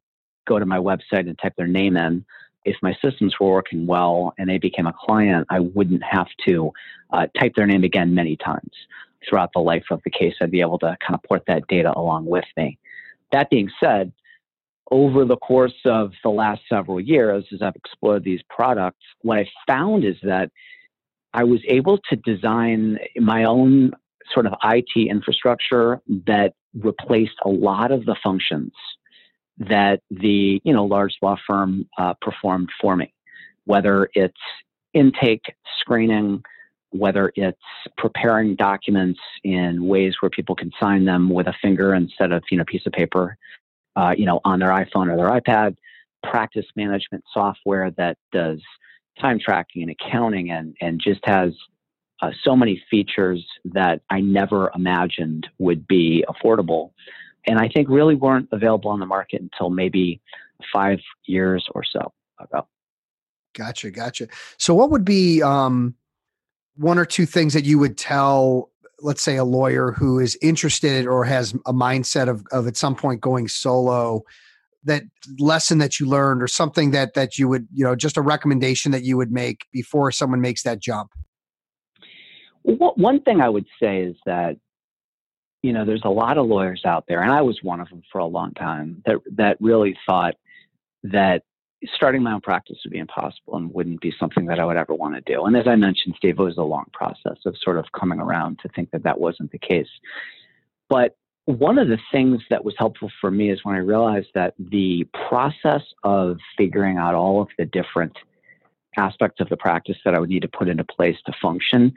go 0.47 0.59
to 0.59 0.67
my 0.67 0.79
website 0.79 1.29
and 1.29 1.39
type 1.39 1.55
their 1.57 1.67
name 1.67 1.97
in, 1.97 2.25
if 2.65 2.77
my 2.83 2.95
systems 3.03 3.35
were 3.41 3.51
working 3.51 3.87
well 3.87 4.35
and 4.39 4.49
they 4.49 4.59
became 4.59 4.87
a 4.87 4.93
client, 4.93 5.47
I 5.51 5.61
wouldn't 5.61 6.03
have 6.03 6.29
to 6.47 6.73
uh, 7.13 7.27
type 7.39 7.55
their 7.57 7.67
name 7.67 7.85
again 7.85 8.15
many 8.15 8.37
times 8.37 8.73
throughout 9.29 9.51
the 9.55 9.61
life 9.61 9.85
of 9.91 10.01
the 10.05 10.11
case. 10.11 10.35
I'd 10.41 10.51
be 10.51 10.61
able 10.61 10.79
to 10.81 10.97
kind 11.07 11.15
of 11.15 11.23
port 11.23 11.43
that 11.47 11.67
data 11.69 11.93
along 11.97 12.27
with 12.27 12.45
me. 12.57 12.79
That 13.33 13.51
being 13.51 13.71
said, 13.83 14.13
over 14.91 15.25
the 15.25 15.37
course 15.37 15.75
of 15.85 16.13
the 16.23 16.31
last 16.31 16.63
several 16.69 17.01
years, 17.01 17.45
as 17.53 17.63
I've 17.63 17.77
explored 17.77 18.25
these 18.25 18.41
products, 18.49 19.05
what 19.23 19.39
I 19.39 19.49
found 19.67 20.05
is 20.05 20.17
that 20.23 20.51
I 21.33 21.45
was 21.45 21.61
able 21.69 21.99
to 22.11 22.17
design 22.17 22.99
my 23.17 23.45
own 23.45 23.93
sort 24.35 24.47
of 24.47 24.55
IT 24.65 25.09
infrastructure 25.09 26.01
that 26.27 26.55
replaced 26.75 27.37
a 27.45 27.49
lot 27.49 27.91
of 27.91 28.05
the 28.07 28.17
functions 28.23 28.73
that 29.59 30.01
the 30.11 30.61
you 30.65 30.73
know 30.73 30.85
large 30.85 31.15
law 31.23 31.37
firm 31.47 31.87
uh, 31.99 32.15
performed 32.21 32.71
for 32.81 32.97
me, 32.97 33.13
whether 33.65 34.09
it's 34.15 34.35
intake 34.95 35.55
screening, 35.79 36.43
whether 36.91 37.33
it's 37.37 37.59
preparing 37.97 38.57
documents 38.57 39.21
in 39.45 39.87
ways 39.87 40.15
where 40.21 40.31
people 40.31 40.55
can 40.55 40.71
sign 40.81 41.05
them 41.05 41.29
with 41.31 41.47
a 41.47 41.55
finger 41.61 41.95
instead 41.95 42.33
of 42.33 42.43
you 42.51 42.59
know 42.59 42.65
piece 42.65 42.87
of 42.87 42.93
paper, 42.93 43.37
uh, 43.97 44.15
you 44.17 44.25
know, 44.25 44.41
on 44.45 44.59
their 44.61 44.71
iPhone 44.71 45.13
or 45.13 45.17
their 45.17 45.41
iPad, 45.41 45.77
practice 46.23 46.67
management 46.77 47.25
software 47.33 47.91
that 47.93 48.17
does 48.33 48.61
time 49.21 49.39
tracking 49.39 49.83
and 49.83 49.91
accounting 49.91 50.51
and, 50.51 50.75
and 50.81 51.01
just 51.01 51.21
has 51.25 51.53
uh, 52.23 52.31
so 52.45 52.55
many 52.55 52.83
features 52.91 53.45
that 53.65 54.03
I 54.11 54.21
never 54.21 54.71
imagined 54.75 55.47
would 55.59 55.87
be 55.87 56.25
affordable. 56.29 56.93
And 57.47 57.59
I 57.59 57.69
think 57.69 57.89
really 57.89 58.15
weren't 58.15 58.49
available 58.53 58.91
on 58.91 59.01
the 59.01 59.07
market 59.07 59.41
until 59.41 59.71
maybe 59.71 60.21
five 60.73 60.99
years 61.27 61.67
or 61.75 61.83
so 61.85 62.13
ago. 62.39 62.67
Gotcha, 63.55 63.91
gotcha. 63.91 64.29
So, 64.59 64.75
what 64.75 64.91
would 64.91 65.05
be 65.05 65.43
um, 65.43 65.95
one 66.77 66.99
or 66.99 67.05
two 67.05 67.27
things 67.27 67.55
that 67.55 67.65
you 67.65 67.79
would 67.79 67.97
tell 67.99 68.71
let's 69.03 69.23
say 69.23 69.37
a 69.37 69.45
lawyer 69.45 69.93
who 69.93 70.19
is 70.19 70.37
interested 70.43 71.07
or 71.07 71.25
has 71.25 71.55
a 71.67 71.73
mindset 71.73 72.29
of, 72.29 72.45
of 72.53 72.67
at 72.67 72.77
some 72.77 72.95
point 72.95 73.21
going 73.21 73.49
solo 73.49 74.23
that 74.85 75.03
lesson 75.39 75.79
that 75.79 76.01
you 76.01 76.07
learned 76.07 76.43
or 76.43 76.47
something 76.47 76.91
that 76.91 77.15
that 77.15 77.39
you 77.39 77.49
would 77.49 77.67
you 77.73 77.85
know 77.85 77.95
just 77.95 78.17
a 78.17 78.23
recommendation 78.23 78.93
that 78.93 79.05
you 79.05 79.17
would 79.17 79.31
make 79.31 79.67
before 79.73 80.11
someone 80.11 80.41
makes 80.41 80.63
that 80.63 80.81
jump 80.81 81.11
well, 82.65 82.93
one 82.97 83.21
thing 83.23 83.41
i 83.41 83.49
would 83.49 83.67
say 83.83 84.03
is 84.03 84.17
that 84.27 84.57
you 85.63 85.73
know 85.73 85.85
there's 85.85 86.05
a 86.05 86.11
lot 86.11 86.39
of 86.39 86.47
lawyers 86.47 86.83
out 86.85 87.05
there 87.09 87.23
and 87.23 87.33
i 87.33 87.43
was 87.43 87.59
one 87.63 87.81
of 87.81 87.89
them 87.89 88.03
for 88.11 88.19
a 88.19 88.27
long 88.27 88.53
time 88.55 89.03
that 89.07 89.17
that 89.33 89.57
really 89.61 89.97
thought 90.07 90.35
that 91.03 91.43
starting 91.95 92.23
my 92.23 92.33
own 92.33 92.41
practice 92.41 92.79
would 92.85 92.93
be 92.93 92.99
impossible 92.99 93.57
and 93.57 93.73
wouldn't 93.73 94.01
be 94.01 94.13
something 94.19 94.47
that 94.47 94.61
I 94.61 94.65
would 94.65 94.77
ever 94.77 94.95
want 94.95 95.15
to 95.15 95.33
do. 95.33 95.45
And 95.45 95.57
as 95.57 95.67
I 95.67 95.77
mentioned, 95.77 96.15
Steve, 96.19 96.39
it 96.39 96.43
was 96.43 96.59
a 96.59 96.63
long 96.63 96.85
process 96.93 97.39
of 97.47 97.57
sort 97.63 97.79
of 97.79 97.87
coming 97.99 98.21
around 98.21 98.59
to 98.61 98.69
think 98.69 98.91
that 98.91 99.03
that 99.05 99.19
wasn't 99.19 99.51
the 99.51 99.59
case. 99.59 99.89
But 100.89 101.17
one 101.47 101.79
of 101.79 101.89
the 101.89 101.99
things 102.13 102.43
that 102.51 102.65
was 102.65 102.75
helpful 102.77 103.11
for 103.21 103.31
me 103.31 103.51
is 103.51 103.61
when 103.65 103.75
I 103.75 103.79
realized 103.79 104.29
that 104.35 104.55
the 104.59 105.07
process 105.29 105.83
of 106.05 106.39
figuring 106.57 106.99
out 106.99 107.15
all 107.15 107.41
of 107.41 107.49
the 107.59 107.65
different 107.65 108.17
aspects 108.97 109.41
of 109.41 109.49
the 109.49 109.57
practice 109.57 109.97
that 110.05 110.15
I 110.15 110.19
would 110.19 110.29
need 110.29 110.43
to 110.43 110.49
put 110.49 110.69
into 110.69 110.85
place 110.85 111.17
to 111.27 111.33
function 111.41 111.95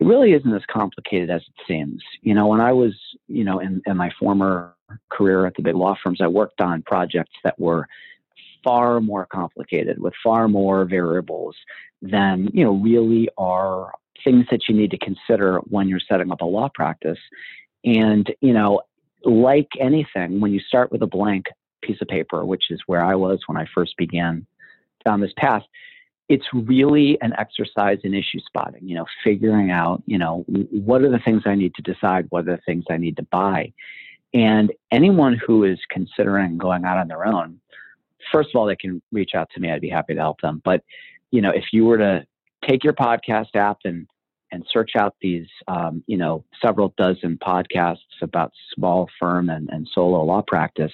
it 0.00 0.06
really 0.06 0.32
isn't 0.32 0.52
as 0.52 0.62
complicated 0.70 1.30
as 1.30 1.42
it 1.42 1.64
seems. 1.66 2.02
You 2.22 2.34
know, 2.34 2.46
when 2.46 2.60
I 2.60 2.72
was, 2.72 2.94
you 3.28 3.44
know, 3.44 3.60
in, 3.60 3.80
in 3.86 3.96
my 3.96 4.10
former 4.18 4.74
career 5.10 5.46
at 5.46 5.54
the 5.56 5.62
big 5.62 5.76
law 5.76 5.96
firms, 6.02 6.20
I 6.20 6.26
worked 6.26 6.60
on 6.60 6.82
projects 6.82 7.32
that 7.44 7.58
were 7.58 7.86
far 8.64 9.00
more 9.00 9.26
complicated 9.26 10.00
with 10.00 10.14
far 10.22 10.48
more 10.48 10.84
variables 10.86 11.54
than 12.00 12.48
you 12.52 12.64
know 12.64 12.72
really 12.72 13.28
are 13.38 13.92
things 14.24 14.46
that 14.50 14.62
you 14.68 14.74
need 14.74 14.90
to 14.90 14.98
consider 14.98 15.58
when 15.68 15.86
you're 15.86 16.00
setting 16.00 16.32
up 16.32 16.40
a 16.40 16.44
law 16.44 16.68
practice 16.74 17.18
and 17.84 18.34
you 18.40 18.52
know 18.52 18.80
like 19.24 19.68
anything 19.78 20.40
when 20.40 20.52
you 20.52 20.60
start 20.60 20.90
with 20.90 21.02
a 21.02 21.06
blank 21.06 21.46
piece 21.82 22.00
of 22.00 22.08
paper 22.08 22.44
which 22.44 22.64
is 22.70 22.80
where 22.86 23.04
i 23.04 23.14
was 23.14 23.40
when 23.46 23.56
i 23.58 23.66
first 23.74 23.96
began 23.96 24.46
down 25.04 25.20
this 25.20 25.32
path 25.36 25.62
it's 26.28 26.46
really 26.52 27.18
an 27.20 27.34
exercise 27.38 27.98
in 28.04 28.14
issue 28.14 28.40
spotting 28.46 28.86
you 28.86 28.94
know 28.94 29.04
figuring 29.22 29.70
out 29.70 30.02
you 30.06 30.18
know 30.18 30.44
what 30.70 31.02
are 31.02 31.10
the 31.10 31.18
things 31.24 31.42
i 31.46 31.54
need 31.54 31.74
to 31.74 31.82
decide 31.82 32.26
what 32.30 32.48
are 32.48 32.56
the 32.56 32.62
things 32.66 32.84
i 32.90 32.96
need 32.96 33.16
to 33.16 33.26
buy 33.30 33.72
and 34.32 34.72
anyone 34.90 35.38
who 35.46 35.64
is 35.64 35.78
considering 35.90 36.58
going 36.58 36.84
out 36.84 36.98
on 36.98 37.08
their 37.08 37.26
own 37.26 37.60
first 38.32 38.50
of 38.54 38.58
all, 38.58 38.66
they 38.66 38.76
can 38.76 39.02
reach 39.12 39.32
out 39.34 39.48
to 39.54 39.60
me. 39.60 39.70
I'd 39.70 39.80
be 39.80 39.88
happy 39.88 40.14
to 40.14 40.20
help 40.20 40.40
them. 40.40 40.62
But 40.64 40.82
you 41.30 41.40
know, 41.40 41.50
if 41.50 41.64
you 41.72 41.84
were 41.84 41.98
to 41.98 42.24
take 42.68 42.84
your 42.84 42.92
podcast 42.92 43.54
app 43.54 43.78
and 43.84 44.06
and 44.52 44.64
search 44.72 44.92
out 44.96 45.16
these, 45.20 45.48
um, 45.66 46.04
you 46.06 46.16
know, 46.16 46.44
several 46.62 46.94
dozen 46.96 47.36
podcasts 47.38 47.96
about 48.22 48.52
small 48.72 49.08
firm 49.18 49.50
and, 49.50 49.68
and 49.70 49.88
solo 49.92 50.22
law 50.22 50.42
practice, 50.46 50.92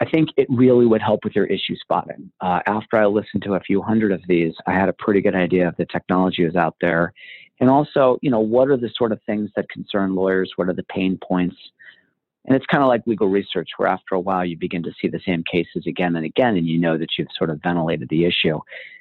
I 0.00 0.08
think 0.08 0.30
it 0.38 0.46
really 0.48 0.86
would 0.86 1.02
help 1.02 1.24
with 1.24 1.36
your 1.36 1.44
issue 1.46 1.76
spotting. 1.76 2.32
Uh, 2.40 2.60
after 2.66 2.96
I 2.96 3.06
listened 3.06 3.42
to 3.44 3.54
a 3.54 3.60
few 3.60 3.82
hundred 3.82 4.12
of 4.12 4.22
these, 4.26 4.54
I 4.66 4.72
had 4.72 4.88
a 4.88 4.94
pretty 4.94 5.20
good 5.20 5.34
idea 5.34 5.68
of 5.68 5.76
the 5.76 5.84
technology 5.84 6.44
was 6.44 6.56
out 6.56 6.76
there. 6.80 7.12
And 7.60 7.68
also, 7.68 8.18
you 8.22 8.30
know, 8.30 8.40
what 8.40 8.68
are 8.68 8.78
the 8.78 8.90
sort 8.96 9.12
of 9.12 9.20
things 9.26 9.50
that 9.56 9.68
concern 9.68 10.14
lawyers? 10.14 10.52
What 10.56 10.68
are 10.68 10.72
the 10.72 10.84
pain 10.84 11.18
points? 11.22 11.56
And 12.46 12.56
it's 12.56 12.64
kind 12.66 12.82
of 12.82 12.88
like 12.88 13.06
legal 13.06 13.28
research, 13.28 13.68
where 13.76 13.88
after 13.88 14.14
a 14.14 14.20
while 14.20 14.46
you 14.46 14.56
begin 14.56 14.82
to 14.84 14.92
see 15.00 15.08
the 15.08 15.20
same 15.26 15.44
cases 15.44 15.86
again 15.86 16.16
and 16.16 16.24
again, 16.24 16.56
and 16.56 16.66
you 16.66 16.78
know 16.78 16.96
that 16.96 17.10
you've 17.18 17.28
sort 17.36 17.50
of 17.50 17.60
ventilated 17.62 18.08
the 18.08 18.24
issue. 18.24 18.58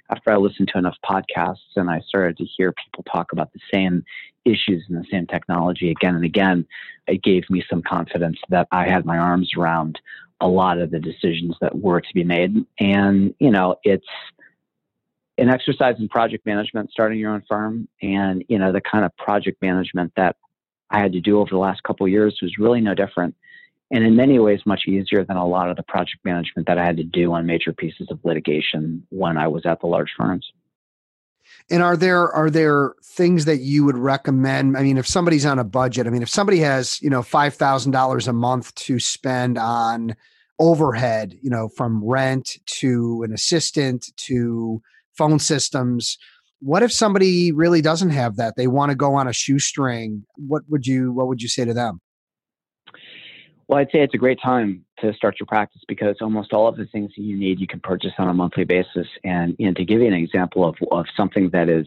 After 0.10 0.32
I 0.32 0.38
listened 0.38 0.70
to 0.74 0.80
enough 0.80 0.98
podcasts 1.06 1.75
and 1.75 1.89
I 1.89 2.00
started 2.08 2.38
to 2.38 2.46
hear 2.46 2.74
people 2.74 3.04
talk 3.12 3.32
about 3.32 3.54
the 3.54 3.60
same 3.72 4.04
issues 4.46 4.84
and 4.89 4.98
the 4.98 5.06
same 5.12 5.28
technology 5.28 5.92
again 5.92 6.16
and 6.16 6.25
again, 6.25 6.66
it 7.08 7.24
gave 7.24 7.50
me 7.50 7.63
some 7.70 7.82
confidence 7.82 8.38
that 8.50 8.68
I 8.72 8.88
had 8.88 9.06
my 9.06 9.18
arms 9.18 9.51
around 9.58 10.00
a 10.42 10.48
lot 10.48 10.80
of 10.80 10.92
the 10.92 11.00
decisions 11.00 11.56
that 11.62 11.78
were 11.78 12.01
to 12.01 12.13
be 12.13 12.24
made. 12.24 12.66
And, 12.80 13.36
you 13.39 13.51
know, 13.51 13.75
it's, 13.84 14.08
an 15.39 15.50
exercise 15.50 15.96
in 16.00 16.10
project 16.10 16.46
management, 16.46 16.92
starting 16.92 17.18
your 17.18 17.32
own 17.32 17.44
firm, 17.48 17.88
and 18.01 18.44
you 18.48 18.60
know 18.60 18.72
the 18.72 18.82
kind 18.82 19.06
of 19.06 19.16
project 19.18 19.62
management 19.62 20.12
that 20.16 20.36
I 20.89 21.00
had 21.00 21.13
to 21.13 21.22
do 21.22 21.39
over 21.39 21.50
the 21.50 21.58
last 21.58 21.84
couple 21.84 22.08
years 22.08 22.38
was 22.42 22.58
really 22.58 22.82
no 22.82 22.94
different. 22.94 23.36
And 23.91 24.03
in 24.03 24.15
many 24.15 24.39
ways 24.39 24.62
much 24.65 24.84
easier 24.88 25.24
than 25.24 25.38
a 25.38 25.48
lot 25.48 25.69
of 25.69 25.75
the 25.75 25.84
project 25.84 26.24
management 26.24 26.67
that 26.67 26.77
I 26.77 26.86
had 26.86 26.98
to 26.98 27.03
do 27.03 27.34
on 27.34 27.46
major 27.46 27.74
pieces 27.74 28.08
of 28.12 28.19
litigation 28.24 29.05
when 29.10 29.38
I 29.38 29.48
was 29.48 29.65
at 29.65 29.81
the 29.81 29.88
large 29.88 30.12
firms. 30.15 30.51
And 31.72 31.81
are 31.81 31.98
there 31.98 32.31
are 32.31 32.50
there 32.50 32.93
things 33.03 33.46
that 33.46 33.58
you 33.58 33.84
would 33.86 33.98
recommend? 33.98 34.77
I 34.77 34.84
mean, 34.84 34.98
if 34.98 35.08
somebody's 35.08 35.46
on 35.46 35.60
a 35.60 35.63
budget, 35.63 36.08
I 36.08 36.10
mean, 36.10 36.22
if 36.22 36.29
somebody 36.29 36.60
has 36.60 37.01
you 37.01 37.10
know 37.10 37.24
five 37.24 37.55
thousand 37.55 37.91
dollars 37.91 38.27
a 38.27 38.34
month 38.34 38.74
to 38.75 39.00
spend 39.00 39.58
on 39.58 40.15
overhead, 40.60 41.38
you 41.41 41.50
know, 41.50 41.69
from 41.69 42.03
rent 42.03 42.58
to 42.65 43.24
an 43.24 43.34
assistant 43.34 44.12
to 44.17 44.81
phone 45.13 45.39
systems, 45.39 46.17
what 46.60 46.84
if 46.84 46.91
somebody 46.91 47.51
really 47.51 47.81
doesn't 47.81 48.12
have 48.12 48.36
that? 48.36 48.55
They 48.55 48.67
want 48.67 48.91
to 48.91 48.96
go 48.96 49.15
on 49.15 49.27
a 49.27 49.34
shoestring. 49.34 50.25
What 50.36 50.63
would 50.69 50.86
you 50.86 51.12
What 51.12 51.27
would 51.27 51.41
you 51.41 51.50
say 51.50 51.65
to 51.65 51.74
them? 51.74 52.01
Well, 53.70 53.78
I'd 53.78 53.92
say 53.92 54.00
it's 54.02 54.16
a 54.16 54.18
great 54.18 54.40
time 54.42 54.84
to 54.98 55.14
start 55.14 55.40
your 55.40 55.46
practice 55.46 55.84
because 55.88 56.16
almost 56.22 56.54
all 56.54 56.68
of 56.68 56.76
the 56.76 56.88
things 56.88 57.12
that 57.16 57.22
you 57.22 57.38
need 57.38 57.60
you 57.60 57.68
can 57.68 57.80
purchase 57.80 58.14
on 58.18 58.28
a 58.28 58.34
monthly 58.34 58.64
basis. 58.64 59.06
And, 59.24 59.56
and 59.60 59.76
to 59.76 59.86
give 59.86 60.02
you 60.02 60.08
an 60.08 60.14
example 60.16 60.68
of, 60.68 60.76
of 60.92 61.06
something 61.16 61.52
that 61.52 61.70
is 61.70 61.86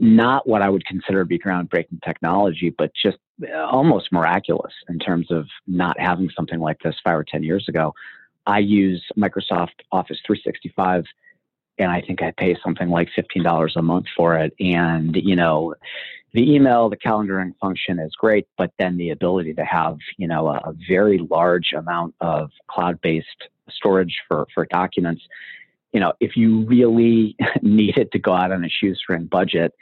not 0.00 0.48
what 0.48 0.62
I 0.62 0.70
would 0.70 0.86
consider 0.86 1.18
to 1.18 1.26
be 1.26 1.38
groundbreaking 1.38 2.02
technology, 2.02 2.74
but 2.78 2.92
just 2.94 3.18
uh, 3.46 3.58
almost 3.58 4.10
miraculous 4.10 4.72
in 4.88 4.98
terms 4.98 5.30
of 5.30 5.46
not 5.66 6.00
having 6.00 6.30
something 6.34 6.60
like 6.60 6.78
this 6.82 6.96
five 7.04 7.18
or 7.18 7.24
10 7.24 7.42
years 7.42 7.66
ago. 7.68 7.92
I 8.46 8.60
use 8.60 9.04
Microsoft 9.18 9.82
Office 9.92 10.18
365 10.26 11.04
and 11.78 11.90
I 11.90 12.00
think 12.00 12.22
I 12.22 12.32
pay 12.38 12.56
something 12.64 12.88
like 12.88 13.10
$15 13.14 13.76
a 13.76 13.82
month 13.82 14.06
for 14.16 14.38
it. 14.38 14.54
And, 14.60 15.14
you 15.14 15.36
know, 15.36 15.74
the 16.36 16.54
email, 16.54 16.90
the 16.90 16.98
calendaring 16.98 17.56
function 17.62 17.98
is 17.98 18.12
great, 18.14 18.46
but 18.58 18.70
then 18.78 18.98
the 18.98 19.08
ability 19.08 19.54
to 19.54 19.64
have, 19.64 19.96
you 20.18 20.28
know, 20.28 20.48
a, 20.48 20.56
a 20.56 20.74
very 20.86 21.18
large 21.30 21.72
amount 21.72 22.14
of 22.20 22.50
cloud-based 22.68 23.48
storage 23.70 24.14
for, 24.28 24.46
for 24.54 24.66
documents, 24.66 25.22
you 25.92 26.00
know, 26.00 26.12
if 26.20 26.36
you 26.36 26.66
really 26.66 27.36
needed 27.62 28.12
to 28.12 28.18
go 28.18 28.34
out 28.34 28.52
on 28.52 28.62
a 28.66 28.68
shoestring 28.68 29.24
budget, 29.24 29.72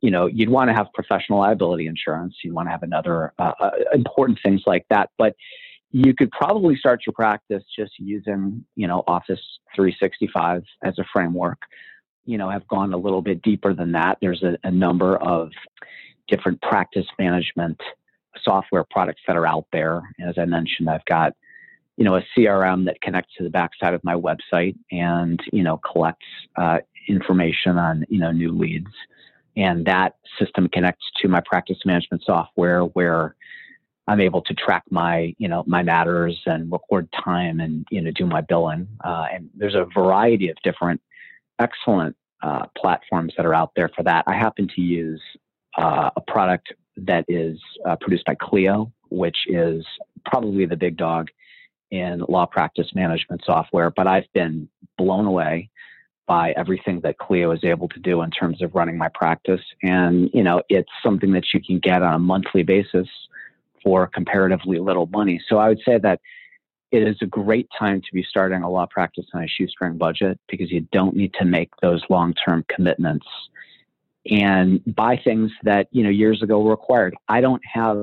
you 0.00 0.10
know, 0.10 0.26
you'd 0.26 0.48
want 0.48 0.68
to 0.68 0.74
have 0.74 0.88
professional 0.94 1.38
liability 1.38 1.86
insurance. 1.86 2.34
You'd 2.42 2.54
want 2.54 2.66
to 2.66 2.72
have 2.72 2.82
another 2.82 3.32
uh, 3.38 3.52
uh, 3.60 3.70
important 3.94 4.40
things 4.42 4.62
like 4.66 4.86
that. 4.90 5.10
But 5.16 5.36
you 5.92 6.12
could 6.12 6.32
probably 6.32 6.74
start 6.74 7.02
your 7.06 7.12
practice 7.12 7.62
just 7.78 7.92
using, 7.98 8.64
you 8.74 8.88
know, 8.88 9.04
Office 9.06 9.40
365 9.76 10.64
as 10.82 10.98
a 10.98 11.04
framework 11.12 11.60
you 12.24 12.38
know, 12.38 12.50
have 12.50 12.66
gone 12.68 12.92
a 12.92 12.96
little 12.96 13.22
bit 13.22 13.42
deeper 13.42 13.74
than 13.74 13.92
that. 13.92 14.18
There's 14.20 14.42
a, 14.42 14.56
a 14.64 14.70
number 14.70 15.16
of 15.16 15.50
different 16.28 16.60
practice 16.62 17.06
management 17.18 17.80
software 18.42 18.84
products 18.88 19.22
that 19.26 19.36
are 19.36 19.46
out 19.46 19.66
there. 19.72 20.02
As 20.20 20.36
I 20.38 20.44
mentioned, 20.44 20.88
I've 20.88 21.04
got, 21.04 21.34
you 21.96 22.04
know, 22.04 22.16
a 22.16 22.22
CRM 22.36 22.86
that 22.86 23.00
connects 23.00 23.34
to 23.36 23.44
the 23.44 23.50
backside 23.50 23.94
of 23.94 24.02
my 24.04 24.14
website 24.14 24.76
and, 24.90 25.40
you 25.52 25.62
know, 25.62 25.78
collects 25.78 26.26
uh, 26.56 26.78
information 27.08 27.76
on, 27.76 28.04
you 28.08 28.20
know, 28.20 28.30
new 28.30 28.52
leads. 28.52 28.92
And 29.56 29.84
that 29.86 30.14
system 30.38 30.68
connects 30.68 31.04
to 31.20 31.28
my 31.28 31.40
practice 31.44 31.78
management 31.84 32.22
software 32.24 32.82
where 32.82 33.34
I'm 34.06 34.20
able 34.20 34.42
to 34.42 34.54
track 34.54 34.84
my, 34.90 35.34
you 35.38 35.48
know, 35.48 35.64
my 35.66 35.82
matters 35.82 36.40
and 36.46 36.70
record 36.70 37.08
time 37.12 37.60
and, 37.60 37.84
you 37.90 38.00
know, 38.00 38.10
do 38.12 38.26
my 38.26 38.40
billing. 38.40 38.88
Uh, 39.04 39.26
and 39.32 39.50
there's 39.54 39.74
a 39.74 39.86
variety 39.94 40.48
of 40.48 40.56
different 40.64 41.00
excellent 41.60 42.16
uh, 42.42 42.66
platforms 42.76 43.34
that 43.36 43.46
are 43.46 43.54
out 43.54 43.72
there 43.76 43.90
for 43.94 44.02
that. 44.02 44.24
I 44.26 44.34
happen 44.34 44.68
to 44.74 44.80
use 44.80 45.22
uh, 45.76 46.10
a 46.16 46.20
product 46.20 46.72
that 46.96 47.24
is 47.28 47.58
uh, 47.86 47.96
produced 48.00 48.24
by 48.24 48.34
Clio, 48.34 48.92
which 49.10 49.36
is 49.46 49.84
probably 50.24 50.66
the 50.66 50.76
big 50.76 50.96
dog 50.96 51.28
in 51.90 52.20
law 52.28 52.46
practice 52.46 52.88
management 52.94 53.42
software. 53.44 53.90
But 53.90 54.06
I've 54.06 54.32
been 54.32 54.68
blown 54.96 55.26
away 55.26 55.70
by 56.26 56.52
everything 56.52 57.00
that 57.00 57.18
Clio 57.18 57.50
is 57.50 57.64
able 57.64 57.88
to 57.88 57.98
do 57.98 58.22
in 58.22 58.30
terms 58.30 58.62
of 58.62 58.74
running 58.74 58.96
my 58.96 59.08
practice. 59.08 59.62
And, 59.82 60.30
you 60.32 60.44
know, 60.44 60.62
it's 60.68 60.90
something 61.02 61.32
that 61.32 61.52
you 61.52 61.60
can 61.60 61.80
get 61.80 62.02
on 62.02 62.14
a 62.14 62.18
monthly 62.18 62.62
basis 62.62 63.08
for 63.82 64.06
comparatively 64.06 64.78
little 64.78 65.06
money. 65.06 65.42
So 65.48 65.58
I 65.58 65.68
would 65.68 65.80
say 65.84 65.98
that 65.98 66.20
it 66.92 67.06
is 67.06 67.16
a 67.22 67.26
great 67.26 67.68
time 67.78 68.00
to 68.00 68.08
be 68.12 68.24
starting 68.28 68.62
a 68.62 68.70
law 68.70 68.86
practice 68.86 69.26
on 69.32 69.44
a 69.44 69.48
shoestring 69.48 69.96
budget 69.96 70.38
because 70.48 70.70
you 70.70 70.86
don't 70.92 71.16
need 71.16 71.32
to 71.34 71.44
make 71.44 71.70
those 71.80 72.02
long-term 72.10 72.64
commitments 72.68 73.26
and 74.28 74.82
buy 74.94 75.16
things 75.22 75.50
that 75.62 75.88
you 75.92 76.02
know 76.02 76.10
years 76.10 76.42
ago 76.42 76.60
were 76.60 76.70
required. 76.70 77.14
I 77.28 77.40
don't 77.40 77.62
have 77.64 77.96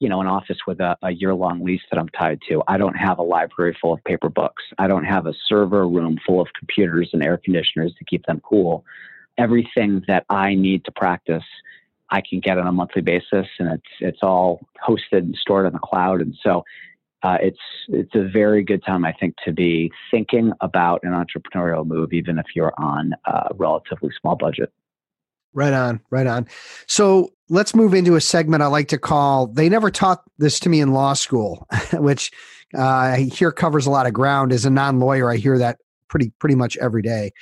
you 0.00 0.08
know 0.08 0.20
an 0.20 0.26
office 0.26 0.58
with 0.66 0.80
a, 0.80 0.96
a 1.02 1.10
year-long 1.10 1.64
lease 1.64 1.82
that 1.90 1.98
I'm 1.98 2.08
tied 2.08 2.40
to. 2.48 2.62
I 2.66 2.78
don't 2.78 2.96
have 2.96 3.18
a 3.18 3.22
library 3.22 3.76
full 3.80 3.92
of 3.92 4.02
paper 4.04 4.28
books. 4.28 4.62
I 4.78 4.88
don't 4.88 5.04
have 5.04 5.26
a 5.26 5.34
server 5.48 5.86
room 5.86 6.18
full 6.26 6.40
of 6.40 6.48
computers 6.58 7.10
and 7.12 7.22
air 7.22 7.36
conditioners 7.36 7.94
to 7.98 8.04
keep 8.04 8.24
them 8.26 8.40
cool. 8.40 8.84
Everything 9.36 10.02
that 10.08 10.24
I 10.28 10.54
need 10.54 10.84
to 10.86 10.92
practice. 10.92 11.44
I 12.10 12.22
can 12.22 12.40
get 12.40 12.56
on 12.56 12.66
a 12.66 12.72
monthly 12.72 13.02
basis, 13.02 13.46
and 13.58 13.70
it's 13.70 13.92
it's 14.00 14.22
all 14.22 14.66
hosted 14.82 15.18
and 15.18 15.36
stored 15.36 15.66
in 15.66 15.74
the 15.74 15.78
cloud. 15.78 16.22
And 16.22 16.34
so, 16.42 16.64
uh, 17.22 17.38
it's 17.40 17.58
it's 17.88 18.14
a 18.14 18.28
very 18.28 18.62
good 18.62 18.82
time, 18.84 19.04
I 19.04 19.12
think, 19.12 19.34
to 19.44 19.52
be 19.52 19.90
thinking 20.10 20.52
about 20.60 21.00
an 21.02 21.12
entrepreneurial 21.12 21.86
move, 21.86 22.12
even 22.12 22.38
if 22.38 22.46
you're 22.54 22.74
on 22.78 23.12
a 23.26 23.48
relatively 23.54 24.10
small 24.20 24.36
budget. 24.36 24.72
Right 25.54 25.72
on, 25.72 26.00
right 26.10 26.26
on. 26.26 26.46
So 26.86 27.32
let's 27.48 27.74
move 27.74 27.94
into 27.94 28.14
a 28.14 28.20
segment 28.20 28.62
I 28.62 28.66
like 28.66 28.88
to 28.88 28.98
call 28.98 29.46
They 29.48 29.68
Never 29.68 29.90
Taught 29.90 30.22
This 30.36 30.60
to 30.60 30.68
Me 30.68 30.80
in 30.80 30.92
Law 30.92 31.14
School, 31.14 31.66
which 31.94 32.30
uh, 32.76 32.82
I 32.84 33.28
hear 33.32 33.50
covers 33.50 33.86
a 33.86 33.90
lot 33.90 34.06
of 34.06 34.12
ground. 34.12 34.52
As 34.52 34.64
a 34.64 34.70
non 34.70 35.00
lawyer, 35.00 35.30
I 35.30 35.36
hear 35.36 35.58
that 35.58 35.78
pretty 36.08 36.32
pretty 36.38 36.54
much 36.54 36.76
every 36.76 37.02
day. 37.02 37.32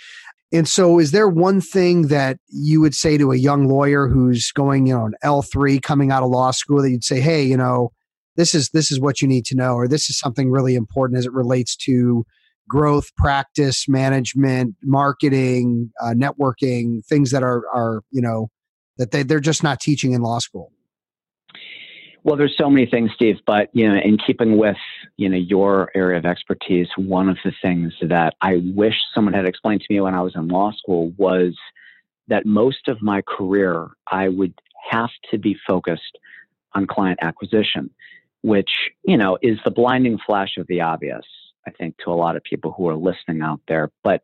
And 0.52 0.68
so, 0.68 0.98
is 0.98 1.10
there 1.10 1.28
one 1.28 1.60
thing 1.60 2.02
that 2.08 2.38
you 2.48 2.80
would 2.80 2.94
say 2.94 3.18
to 3.18 3.32
a 3.32 3.36
young 3.36 3.66
lawyer 3.66 4.08
who's 4.08 4.52
going, 4.52 4.86
you 4.86 4.94
know, 4.94 5.06
an 5.06 5.14
L 5.22 5.42
three 5.42 5.80
coming 5.80 6.10
out 6.10 6.22
of 6.22 6.30
law 6.30 6.52
school 6.52 6.80
that 6.82 6.90
you'd 6.90 7.04
say, 7.04 7.20
hey, 7.20 7.42
you 7.42 7.56
know, 7.56 7.92
this 8.36 8.54
is 8.54 8.70
this 8.70 8.90
is 8.92 9.00
what 9.00 9.20
you 9.20 9.28
need 9.28 9.44
to 9.46 9.56
know 9.56 9.74
or 9.74 9.88
this 9.88 10.08
is 10.08 10.18
something 10.18 10.50
really 10.50 10.74
important 10.74 11.18
as 11.18 11.26
it 11.26 11.32
relates 11.32 11.74
to 11.76 12.24
growth 12.68 13.14
practice 13.16 13.88
management 13.88 14.74
marketing 14.82 15.90
uh, 16.02 16.14
networking 16.16 17.04
things 17.06 17.30
that 17.30 17.42
are 17.42 17.64
are 17.74 18.02
you 18.10 18.20
know 18.20 18.48
that 18.98 19.10
they, 19.10 19.22
they're 19.22 19.40
just 19.40 19.62
not 19.62 19.78
teaching 19.78 20.12
in 20.12 20.22
law 20.22 20.38
school. 20.38 20.72
Well 22.24 22.36
there's 22.36 22.56
so 22.58 22.68
many 22.68 22.86
things 22.86 23.10
steve 23.14 23.36
but 23.46 23.68
you 23.72 23.88
know 23.88 24.00
in 24.00 24.18
keeping 24.18 24.56
with 24.58 24.76
you 25.16 25.28
know 25.28 25.36
your 25.36 25.90
area 25.94 26.18
of 26.18 26.26
expertise 26.26 26.88
one 26.96 27.28
of 27.28 27.38
the 27.44 27.52
things 27.62 27.92
that 28.02 28.34
i 28.40 28.60
wish 28.74 28.96
someone 29.14 29.32
had 29.32 29.46
explained 29.46 29.80
to 29.82 29.86
me 29.88 30.00
when 30.00 30.12
i 30.12 30.20
was 30.20 30.34
in 30.34 30.48
law 30.48 30.72
school 30.72 31.12
was 31.18 31.54
that 32.26 32.44
most 32.44 32.88
of 32.88 33.00
my 33.00 33.22
career 33.22 33.90
i 34.10 34.28
would 34.28 34.52
have 34.90 35.10
to 35.30 35.38
be 35.38 35.56
focused 35.68 36.18
on 36.74 36.84
client 36.84 37.16
acquisition 37.22 37.88
which, 38.46 38.70
you 39.02 39.16
know, 39.16 39.36
is 39.42 39.58
the 39.64 39.72
blinding 39.72 40.16
flash 40.24 40.56
of 40.56 40.68
the 40.68 40.80
obvious, 40.80 41.24
I 41.66 41.72
think, 41.72 41.96
to 42.04 42.12
a 42.12 42.14
lot 42.14 42.36
of 42.36 42.44
people 42.44 42.70
who 42.70 42.88
are 42.88 42.94
listening 42.94 43.42
out 43.42 43.60
there. 43.66 43.90
But 44.04 44.22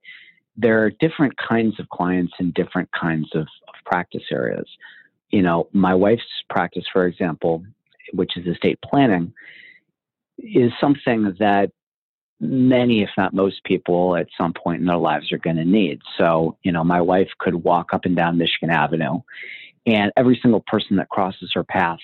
there 0.57 0.85
are 0.85 0.91
different 0.91 1.35
kinds 1.37 1.81
of 1.81 1.89
clients 1.89 2.33
in 2.39 2.53
different 2.53 2.89
kinds 2.93 3.29
of, 3.35 3.41
of 3.41 3.75
practice 3.85 4.23
areas. 4.31 4.69
You 5.31 5.43
know, 5.43 5.69
my 5.73 5.93
wife's 5.93 6.23
practice, 6.49 6.85
for 6.93 7.07
example, 7.07 7.65
which 8.13 8.37
is 8.37 8.47
estate 8.47 8.79
planning, 8.81 9.33
is 10.39 10.71
something 10.81 11.35
that 11.41 11.73
many, 12.39 13.03
if 13.03 13.11
not 13.19 13.35
most 13.35 13.65
people, 13.65 14.15
at 14.15 14.29
some 14.39 14.53
point 14.53 14.83
in 14.83 14.87
their 14.87 14.99
lives 14.99 15.33
are 15.33 15.39
going 15.39 15.57
to 15.57 15.65
need. 15.65 15.99
So, 16.17 16.57
you 16.63 16.71
know, 16.71 16.85
my 16.85 17.01
wife 17.01 17.31
could 17.41 17.57
walk 17.57 17.93
up 17.93 18.05
and 18.05 18.15
down 18.15 18.39
Michigan 18.39 18.71
Avenue, 18.71 19.19
and 19.85 20.13
every 20.17 20.39
single 20.41 20.63
person 20.65 20.99
that 20.99 21.09
crosses 21.09 21.51
her 21.55 21.65
path 21.65 21.99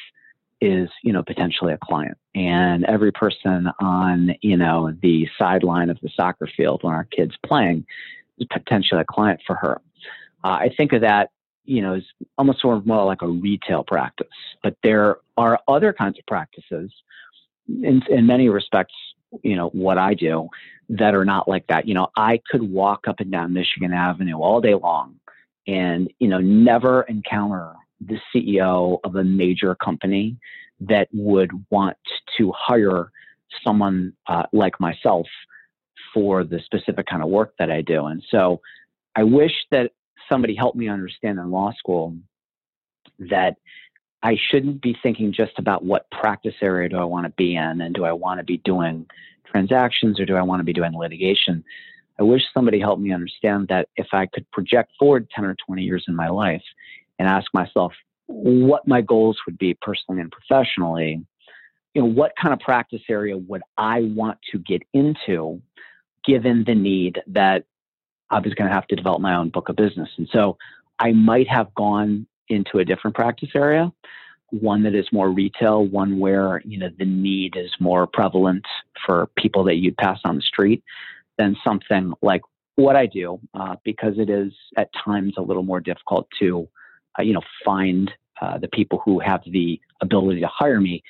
is 0.61 0.88
you 1.03 1.12
know 1.12 1.23
potentially 1.23 1.73
a 1.73 1.79
client. 1.79 2.16
And 2.35 2.85
every 2.85 3.12
person 3.12 3.68
on 3.81 4.35
you 4.42 4.57
know 4.57 4.92
the 5.03 5.29
sideline 5.38 5.90
of 5.90 5.99
the 6.03 6.11
soccer 6.14 6.49
field 6.57 6.83
when 6.83 6.94
our 6.94 7.05
kids 7.05 7.35
playing 7.44 7.87
is 8.38 8.47
potentially 8.53 9.01
a 9.01 9.05
client 9.05 9.40
for 9.47 9.57
her. 9.57 9.81
Uh, 10.44 10.59
i 10.61 10.71
think 10.77 10.92
of 10.92 11.01
that 11.01 11.31
you 11.64 11.83
know 11.83 11.94
as 11.94 12.05
almost 12.37 12.61
sort 12.61 12.77
of 12.77 12.87
more 12.87 13.05
like 13.05 13.23
a 13.23 13.29
retail 13.29 13.85
practice. 13.85 14.29
But 14.62 14.77
there 14.83 15.18
are 15.37 15.59
other 15.68 15.92
kinds 15.92 16.18
of 16.18 16.27
practices 16.27 16.92
in, 17.68 18.03
in 18.09 18.27
many 18.27 18.49
respects 18.49 18.94
you 19.42 19.57
know 19.57 19.68
what 19.68 19.99
i 19.99 20.14
do 20.14 20.49
that 20.88 21.14
are 21.14 21.25
not 21.25 21.47
like 21.49 21.66
that. 21.68 21.87
You 21.87 21.94
know 21.94 22.09
i 22.16 22.40
could 22.51 22.62
walk 22.62 23.07
up 23.07 23.21
and 23.21 23.31
down 23.31 23.53
michigan 23.53 23.92
avenue 23.92 24.38
all 24.38 24.61
day 24.61 24.75
long 24.75 25.16
and 25.68 26.11
you 26.18 26.29
know 26.29 26.40
never 26.40 27.03
encounter 27.03 27.75
the 28.01 28.19
CEO 28.35 28.99
of 29.05 29.17
a 29.17 29.25
major 29.25 29.75
company 29.75 30.37
that 30.81 31.09
would 31.13 31.51
want 31.71 31.97
to 32.37 32.53
hire 32.57 33.11
someone 33.65 34.13
uh, 34.27 34.45
like 34.53 34.79
myself 34.81 35.27
for 36.15 36.45
the 36.45 36.61
specific 36.65 37.07
kind 37.07 37.23
of 37.23 37.29
work 37.29 37.55
that 37.59 37.71
I 37.71 37.83
do. 37.83 38.07
And 38.07 38.23
so 38.31 38.61
I 39.17 39.25
wish 39.25 39.53
that 39.71 39.93
somebody 40.29 40.55
helped 40.55 40.77
me 40.77 40.89
understand 40.89 41.39
in 41.39 41.51
law 41.51 41.73
school 41.73 42.17
that 43.19 43.57
I 44.23 44.37
shouldn't 44.51 44.83
be 44.83 44.97
thinking 45.03 45.33
just 45.33 45.59
about 45.59 45.85
what 45.85 46.11
practice 46.11 46.55
area 46.61 46.89
do 46.89 46.97
I 46.97 47.05
want 47.05 47.27
to 47.27 47.33
be 47.37 47.57
in 47.57 47.81
and 47.81 47.95
do 47.95 48.05
I 48.05 48.13
want 48.13 48.39
to 48.39 48.45
be 48.45 48.59
doing 48.59 49.07
transactions 49.51 50.19
or 50.21 50.27
do 50.27 50.37
I 50.37 50.43
want 50.43 50.61
to 50.61 50.65
be 50.65 50.73
doing 50.73 50.93
litigation? 50.93 51.65
I 52.19 52.25
wish 52.25 52.43
somebody 52.53 52.81
helped 52.81 53.01
me 53.01 53.13
understand 53.13 53.69
that 53.69 53.89
if 53.97 54.09
I 54.13 54.27
could 54.27 54.51
project 54.51 54.93
forward 54.99 55.29
10 55.35 55.45
or 55.45 55.57
20 55.67 55.83
years 55.83 56.05
in 56.09 56.17
my 56.17 56.29
life 56.29 56.63
and 57.18 57.28
ask 57.28 57.46
myself 57.52 57.92
what 58.26 58.87
my 58.87 59.00
goals 59.00 59.38
would 59.46 59.59
be 59.59 59.74
personally 59.81 60.20
and 60.20 60.31
professionally, 60.31 61.24
you 61.94 62.02
know, 62.02 62.09
what 62.09 62.33
kind 62.40 62.52
of 62.52 62.61
practice 62.61 63.02
area 63.09 63.37
would 63.37 63.62
I 63.76 64.02
want 64.02 64.38
to 64.52 64.59
get 64.59 64.83
into 64.92 65.61
given 66.24 66.64
the 66.66 66.74
need 66.74 67.20
that 67.28 67.64
I 68.31 68.38
was 68.40 68.52
going 68.54 68.68
to 68.68 68.74
have 68.74 68.87
to 68.88 68.96
develop 68.96 69.20
my 69.20 69.35
own 69.35 69.48
book 69.48 69.68
of 69.68 69.76
business. 69.76 70.11
And 70.18 70.28
so 70.31 70.59
I 70.98 71.12
might 71.12 71.48
have 71.48 71.74
gone 71.74 72.26
into 72.48 72.78
a 72.78 72.85
different 72.85 73.16
practice 73.16 73.50
area, 73.54 73.90
one 74.50 74.83
that 74.83 74.94
is 74.94 75.07
more 75.12 75.31
retail, 75.31 75.87
one 75.87 76.18
where, 76.18 76.61
you 76.64 76.78
know, 76.78 76.88
the 76.98 77.04
need 77.04 77.57
is 77.57 77.70
more 77.81 78.07
prevalent 78.07 78.64
for 79.07 79.28
people 79.37 79.64
that 79.64 79.76
you'd 79.76 79.96
pass 79.96 80.18
on 80.24 80.37
the 80.37 80.42
street 80.42 80.83
than 81.38 81.57
something 81.64 82.12
like 82.20 82.42
what 82.76 82.96
I 82.96 83.07
do, 83.07 83.40
uh, 83.54 83.76
because 83.85 84.18
it 84.18 84.31
is 84.31 84.52
at 84.76 84.90
times 84.92 85.35
a 85.37 85.42
little 85.42 85.62
more 85.62 85.81
difficult 85.81 86.28
to, 86.40 86.68
uh, 87.18 87.23
you 87.23 87.33
know, 87.33 87.42
find 87.64 88.11
uh, 88.40 88.59
the 88.59 88.68
people 88.68 89.01
who 89.05 89.18
have 89.18 89.42
the 89.47 89.81
ability 90.01 90.40
to 90.40 90.47
hire 90.49 90.81
me. 90.81 91.03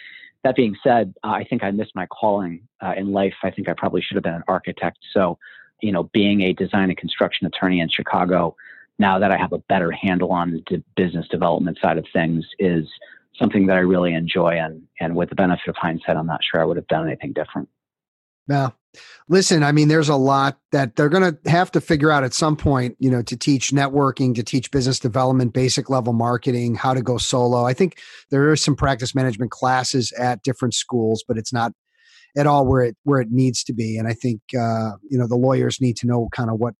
That 0.44 0.56
being 0.56 0.76
said, 0.82 1.14
I 1.22 1.44
think 1.44 1.62
I 1.62 1.70
missed 1.70 1.94
my 1.94 2.06
calling 2.06 2.62
uh, 2.80 2.94
in 2.96 3.12
life. 3.12 3.34
I 3.42 3.50
think 3.50 3.68
I 3.68 3.74
probably 3.74 4.02
should 4.02 4.16
have 4.16 4.24
been 4.24 4.34
an 4.34 4.44
architect. 4.48 4.98
So, 5.12 5.38
you 5.80 5.92
know, 5.92 6.04
being 6.04 6.42
a 6.42 6.52
design 6.52 6.90
and 6.90 6.96
construction 6.96 7.46
attorney 7.46 7.80
in 7.80 7.88
Chicago, 7.88 8.56
now 8.98 9.18
that 9.18 9.30
I 9.30 9.36
have 9.36 9.52
a 9.52 9.58
better 9.58 9.90
handle 9.90 10.32
on 10.32 10.62
the 10.70 10.82
business 10.96 11.26
development 11.28 11.78
side 11.82 11.98
of 11.98 12.06
things, 12.12 12.44
is 12.58 12.86
something 13.38 13.66
that 13.66 13.76
I 13.76 13.80
really 13.80 14.14
enjoy. 14.14 14.58
And, 14.58 14.82
and 15.00 15.14
with 15.14 15.28
the 15.28 15.34
benefit 15.34 15.68
of 15.68 15.76
hindsight, 15.76 16.16
I'm 16.16 16.26
not 16.26 16.40
sure 16.42 16.60
I 16.60 16.64
would 16.64 16.76
have 16.76 16.88
done 16.88 17.06
anything 17.06 17.32
different. 17.32 17.68
Yeah. 18.48 18.70
Listen, 19.28 19.62
I 19.62 19.72
mean, 19.72 19.88
there's 19.88 20.08
a 20.08 20.16
lot 20.16 20.58
that 20.72 20.96
they're 20.96 21.10
going 21.10 21.34
to 21.34 21.50
have 21.50 21.70
to 21.72 21.80
figure 21.80 22.10
out 22.10 22.24
at 22.24 22.32
some 22.32 22.56
point, 22.56 22.96
you 22.98 23.10
know, 23.10 23.22
to 23.22 23.36
teach 23.36 23.70
networking, 23.70 24.34
to 24.34 24.42
teach 24.42 24.70
business 24.70 24.98
development, 24.98 25.52
basic 25.52 25.90
level 25.90 26.14
marketing, 26.14 26.74
how 26.74 26.94
to 26.94 27.02
go 27.02 27.18
solo. 27.18 27.66
I 27.66 27.74
think 27.74 27.98
there 28.30 28.50
are 28.50 28.56
some 28.56 28.74
practice 28.74 29.14
management 29.14 29.50
classes 29.50 30.12
at 30.12 30.42
different 30.42 30.74
schools, 30.74 31.22
but 31.28 31.36
it's 31.36 31.52
not 31.52 31.72
at 32.36 32.46
all 32.46 32.66
where 32.66 32.82
it 32.82 32.96
where 33.04 33.20
it 33.20 33.28
needs 33.30 33.62
to 33.64 33.74
be. 33.74 33.98
And 33.98 34.08
I 34.08 34.14
think 34.14 34.40
uh, 34.58 34.92
you 35.08 35.18
know 35.18 35.26
the 35.26 35.36
lawyers 35.36 35.80
need 35.80 35.96
to 35.98 36.06
know 36.06 36.28
kind 36.32 36.50
of 36.50 36.58
what 36.58 36.74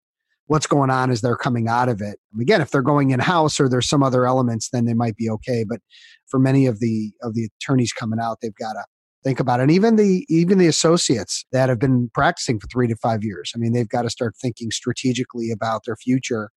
what's 0.47 0.67
going 0.67 0.91
on 0.91 1.11
as 1.11 1.21
they're 1.21 1.37
coming 1.37 1.69
out 1.69 1.91
of 1.91 2.01
it. 2.01 2.19
Again, 2.41 2.63
if 2.63 2.71
they're 2.71 2.81
going 2.81 3.11
in 3.11 3.21
house 3.21 3.61
or 3.61 3.69
there's 3.69 3.89
some 3.89 4.03
other 4.03 4.27
elements, 4.27 4.71
then 4.71 4.87
they 4.87 4.95
might 4.95 5.17
be 5.17 5.29
okay. 5.29 5.65
But 5.69 5.81
for 6.27 6.41
many 6.41 6.67
of 6.67 6.81
the 6.81 7.13
of 7.23 7.35
the 7.35 7.51
attorneys 7.61 7.93
coming 7.93 8.19
out, 8.19 8.39
they've 8.41 8.55
got 8.55 8.73
to 8.73 8.85
think 9.29 9.41
about 9.41 9.61
it. 9.61 9.65
And 9.65 9.73
even 9.73 9.97
the 9.97 10.25
even 10.29 10.57
the 10.59 10.67
associates 10.67 11.45
that 11.53 11.69
have 11.69 11.79
been 11.79 12.11
practicing 12.15 12.59
for 12.59 12.67
three 12.69 12.89
to 12.89 12.97
five 12.97 13.23
years. 13.23 13.53
I 13.55 13.59
mean, 13.59 13.75
they've 13.75 13.89
got 13.89 14.03
to 14.03 14.11
start 14.11 14.35
thinking 14.41 14.71
strategically 14.71 15.51
about 15.51 15.83
their 15.85 15.97
future 15.97 16.51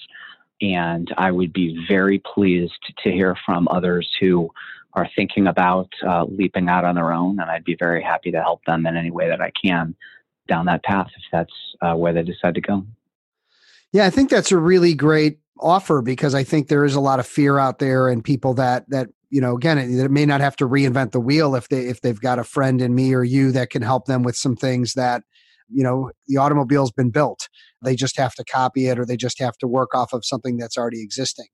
And 0.61 1.13
I 1.17 1.31
would 1.31 1.51
be 1.51 1.85
very 1.89 2.19
pleased 2.19 2.79
to 3.03 3.11
hear 3.11 3.35
from 3.45 3.67
others 3.69 4.09
who 4.21 4.49
are 4.93 5.09
thinking 5.17 5.47
about 5.47 5.89
uh, 6.07 6.23
leaping 6.29 6.69
out 6.69 6.85
on 6.85 6.95
their 6.95 7.11
own. 7.11 7.41
And 7.41 7.51
I'd 7.51 7.65
be 7.65 7.75
very 7.77 8.01
happy 8.01 8.31
to 8.31 8.41
help 8.41 8.63
them 8.63 8.85
in 8.85 8.95
any 8.95 9.11
way 9.11 9.27
that 9.27 9.41
I 9.41 9.51
can 9.61 9.97
down 10.47 10.67
that 10.67 10.83
path 10.83 11.09
if 11.17 11.23
that's 11.29 11.51
uh, 11.81 11.95
where 11.95 12.13
they 12.13 12.23
decide 12.23 12.55
to 12.55 12.61
go. 12.61 12.85
Yeah, 13.93 14.05
I 14.05 14.09
think 14.09 14.29
that's 14.29 14.51
a 14.51 14.57
really 14.57 14.93
great 14.93 15.39
offer 15.59 16.01
because 16.01 16.33
I 16.33 16.43
think 16.43 16.67
there 16.67 16.85
is 16.85 16.95
a 16.95 16.99
lot 16.99 17.19
of 17.19 17.27
fear 17.27 17.57
out 17.57 17.79
there 17.79 18.07
and 18.07 18.23
people 18.23 18.53
that 18.55 18.89
that 18.89 19.09
you 19.29 19.39
know 19.39 19.55
again 19.55 19.77
it, 19.77 20.11
may 20.11 20.25
not 20.25 20.41
have 20.41 20.55
to 20.57 20.67
reinvent 20.67 21.11
the 21.11 21.19
wheel 21.19 21.55
if 21.55 21.69
they 21.69 21.87
if 21.87 22.01
they've 22.01 22.19
got 22.19 22.39
a 22.39 22.43
friend 22.43 22.81
in 22.81 22.95
me 22.95 23.13
or 23.13 23.23
you 23.23 23.51
that 23.51 23.69
can 23.69 23.81
help 23.81 24.05
them 24.05 24.23
with 24.23 24.35
some 24.35 24.55
things 24.55 24.93
that 24.93 25.23
you 25.69 25.83
know 25.83 26.11
the 26.27 26.37
automobile's 26.37 26.91
been 26.91 27.11
built. 27.11 27.47
They 27.83 27.95
just 27.95 28.17
have 28.17 28.33
to 28.35 28.43
copy 28.43 28.87
it 28.87 28.99
or 28.99 29.05
they 29.05 29.17
just 29.17 29.39
have 29.39 29.57
to 29.59 29.67
work 29.67 29.93
off 29.93 30.13
of 30.13 30.25
something 30.25 30.57
that's 30.57 30.77
already 30.77 31.01
existing. 31.01 31.47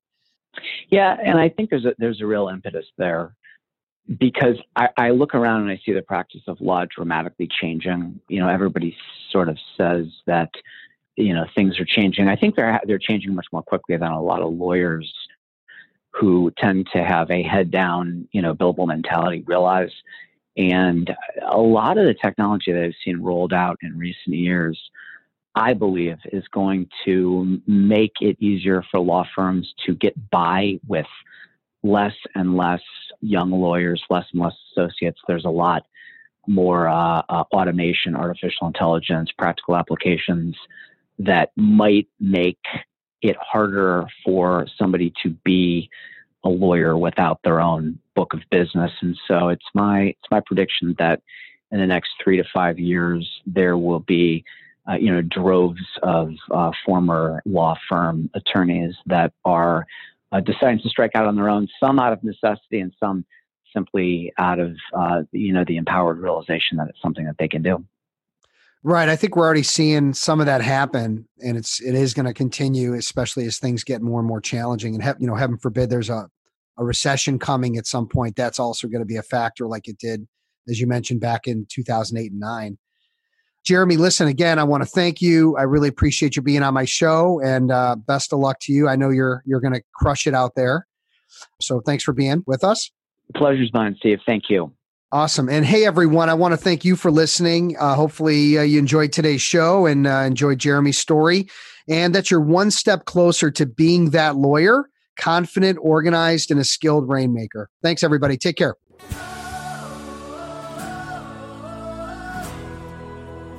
Yeah 0.89 1.17
and 1.23 1.39
i 1.39 1.49
think 1.49 1.69
there's 1.69 1.85
a 1.85 1.93
there's 1.97 2.21
a 2.21 2.25
real 2.25 2.47
impetus 2.47 2.85
there 2.97 3.35
because 4.19 4.55
I, 4.75 4.87
I 4.97 5.09
look 5.09 5.35
around 5.35 5.61
and 5.61 5.69
i 5.69 5.79
see 5.85 5.91
the 5.91 6.01
practice 6.01 6.41
of 6.47 6.61
law 6.61 6.85
dramatically 6.85 7.49
changing. 7.61 8.19
You 8.29 8.39
know 8.39 8.47
everybody 8.47 8.95
sort 9.31 9.49
of 9.49 9.57
says 9.77 10.05
that 10.25 10.49
you 11.17 11.33
know 11.33 11.45
things 11.55 11.79
are 11.79 11.85
changing. 11.85 12.29
I 12.29 12.35
think 12.35 12.55
they're 12.55 12.79
they're 12.85 12.99
changing 12.99 13.33
much 13.35 13.47
more 13.51 13.63
quickly 13.63 13.97
than 13.97 14.11
a 14.11 14.21
lot 14.21 14.41
of 14.41 14.53
lawyers 14.53 15.11
who 16.11 16.51
tend 16.57 16.87
to 16.93 17.03
have 17.03 17.29
a 17.29 17.43
head 17.43 17.69
down, 17.69 18.27
you 18.31 18.41
know, 18.41 18.55
billable 18.55 18.87
mentality 18.87 19.43
realize. 19.45 19.91
And 20.55 21.13
a 21.47 21.57
lot 21.57 21.97
of 21.97 22.05
the 22.05 22.15
technology 22.15 22.71
that 22.71 22.83
I've 22.83 22.93
seen 23.05 23.21
rolled 23.21 23.53
out 23.53 23.77
in 23.83 23.97
recent 23.97 24.35
years, 24.35 24.79
I 25.53 25.73
believe, 25.73 26.17
is 26.31 26.43
going 26.47 26.89
to 27.05 27.61
make 27.67 28.13
it 28.21 28.37
easier 28.39 28.83
for 28.89 28.99
law 28.99 29.25
firms 29.35 29.71
to 29.85 29.93
get 29.93 30.15
by 30.31 30.79
with 30.87 31.05
less 31.83 32.15
and 32.33 32.57
less 32.57 32.81
young 33.21 33.51
lawyers, 33.51 34.01
less 34.09 34.25
and 34.33 34.41
less 34.41 34.55
associates. 34.71 35.19
There's 35.27 35.45
a 35.45 35.49
lot 35.49 35.85
more 36.47 36.87
uh, 36.87 37.21
uh, 37.29 37.43
automation, 37.53 38.15
artificial 38.15 38.65
intelligence, 38.65 39.29
practical 39.37 39.75
applications 39.75 40.55
that 41.19 41.51
might 41.55 42.07
make 42.19 42.59
it 43.21 43.35
harder 43.39 44.05
for 44.23 44.67
somebody 44.77 45.11
to 45.23 45.29
be 45.43 45.89
a 46.43 46.49
lawyer 46.49 46.97
without 46.97 47.39
their 47.43 47.59
own 47.59 47.99
book 48.15 48.33
of 48.33 48.41
business. 48.51 48.91
And 49.01 49.17
so 49.27 49.49
it's 49.49 49.65
my 49.73 50.01
it's 50.01 50.31
my 50.31 50.41
prediction 50.45 50.95
that 50.99 51.21
in 51.71 51.79
the 51.79 51.87
next 51.87 52.11
three 52.23 52.37
to 52.37 52.43
five 52.53 52.79
years 52.79 53.27
there 53.45 53.77
will 53.77 53.99
be 53.99 54.43
uh, 54.89 54.95
you 54.95 55.11
know 55.11 55.21
droves 55.21 55.81
of 56.03 56.31
uh, 56.51 56.71
former 56.85 57.41
law 57.45 57.75
firm 57.89 58.29
attorneys 58.33 58.95
that 59.05 59.33
are 59.43 59.85
uh, 60.31 60.39
deciding 60.39 60.79
to 60.79 60.89
strike 60.89 61.11
out 61.15 61.25
on 61.25 61.35
their 61.35 61.49
own, 61.49 61.67
some 61.79 61.99
out 61.99 62.13
of 62.13 62.23
necessity 62.23 62.79
and 62.79 62.93
some 62.99 63.25
simply 63.73 64.31
out 64.37 64.59
of 64.59 64.75
uh, 64.93 65.23
you 65.31 65.53
know 65.53 65.63
the 65.67 65.77
empowered 65.77 66.19
realization 66.19 66.77
that 66.77 66.87
it's 66.87 67.01
something 67.01 67.25
that 67.25 67.35
they 67.37 67.47
can 67.47 67.61
do. 67.61 67.83
Right. 68.83 69.09
I 69.09 69.15
think 69.15 69.35
we're 69.35 69.45
already 69.45 69.63
seeing 69.63 70.13
some 70.13 70.39
of 70.39 70.45
that 70.45 70.61
happen, 70.61 71.27
and 71.43 71.57
it's 71.57 71.81
it 71.81 71.95
is 71.95 72.13
going 72.13 72.25
to 72.27 72.33
continue, 72.33 72.93
especially 72.93 73.45
as 73.45 73.57
things 73.57 73.83
get 73.83 74.01
more 74.01 74.19
and 74.19 74.27
more 74.27 74.39
challenging. 74.39 74.93
And 74.93 75.03
he, 75.03 75.09
you 75.19 75.27
know, 75.27 75.35
heaven 75.35 75.57
forbid, 75.57 75.89
there's 75.89 76.09
a 76.09 76.29
a 76.77 76.85
recession 76.85 77.39
coming 77.39 77.77
at 77.77 77.87
some 77.87 78.07
point. 78.07 78.35
That's 78.35 78.59
also 78.59 78.87
going 78.87 79.01
to 79.01 79.05
be 79.05 79.15
a 79.15 79.23
factor, 79.23 79.67
like 79.67 79.87
it 79.87 79.97
did, 79.97 80.27
as 80.69 80.79
you 80.79 80.87
mentioned, 80.87 81.19
back 81.19 81.47
in 81.47 81.65
2008 81.69 82.31
and 82.31 82.39
nine. 82.39 82.77
Jeremy, 83.65 83.97
listen 83.97 84.27
again. 84.27 84.59
I 84.59 84.63
want 84.63 84.83
to 84.83 84.89
thank 84.89 85.21
you. 85.21 85.57
I 85.57 85.63
really 85.63 85.89
appreciate 85.89 86.35
you 86.35 86.41
being 86.41 86.63
on 86.63 86.73
my 86.73 86.85
show, 86.85 87.41
and 87.43 87.71
uh, 87.71 87.95
best 87.95 88.31
of 88.31 88.39
luck 88.39 88.59
to 88.61 88.73
you. 88.73 88.87
I 88.87 88.95
know 88.95 89.09
you're 89.09 89.43
you're 89.45 89.59
going 89.59 89.73
to 89.73 89.81
crush 89.93 90.27
it 90.27 90.33
out 90.33 90.55
there. 90.55 90.87
So 91.61 91.81
thanks 91.81 92.03
for 92.03 92.13
being 92.13 92.43
with 92.47 92.63
us. 92.63 92.91
The 93.27 93.39
pleasure's 93.39 93.71
mine, 93.73 93.95
Steve. 93.99 94.19
Thank 94.25 94.43
you. 94.49 94.71
Awesome. 95.11 95.47
And 95.47 95.65
hey, 95.65 95.85
everyone, 95.85 96.29
I 96.29 96.33
want 96.33 96.51
to 96.51 96.57
thank 96.57 96.83
you 96.83 96.97
for 96.97 97.09
listening. 97.11 97.77
Uh, 97.79 97.95
hopefully, 97.95 98.57
uh, 98.57 98.63
you 98.63 98.77
enjoyed 98.77 99.13
today's 99.13 99.41
show 99.41 99.85
and 99.85 100.05
uh, 100.05 100.23
enjoyed 100.25 100.59
Jeremy's 100.59 100.97
story, 100.97 101.47
and 101.87 102.13
that 102.13 102.29
you're 102.29 102.41
one 102.41 102.71
step 102.71 103.05
closer 103.05 103.49
to 103.51 103.65
being 103.65 104.09
that 104.09 104.35
lawyer, 104.35 104.89
confident, 105.17 105.79
organized, 105.81 106.51
and 106.51 106.59
a 106.59 106.65
skilled 106.65 107.07
rainmaker. 107.07 107.69
Thanks, 107.81 108.03
everybody. 108.03 108.35
Take 108.35 108.57
care. 108.57 108.75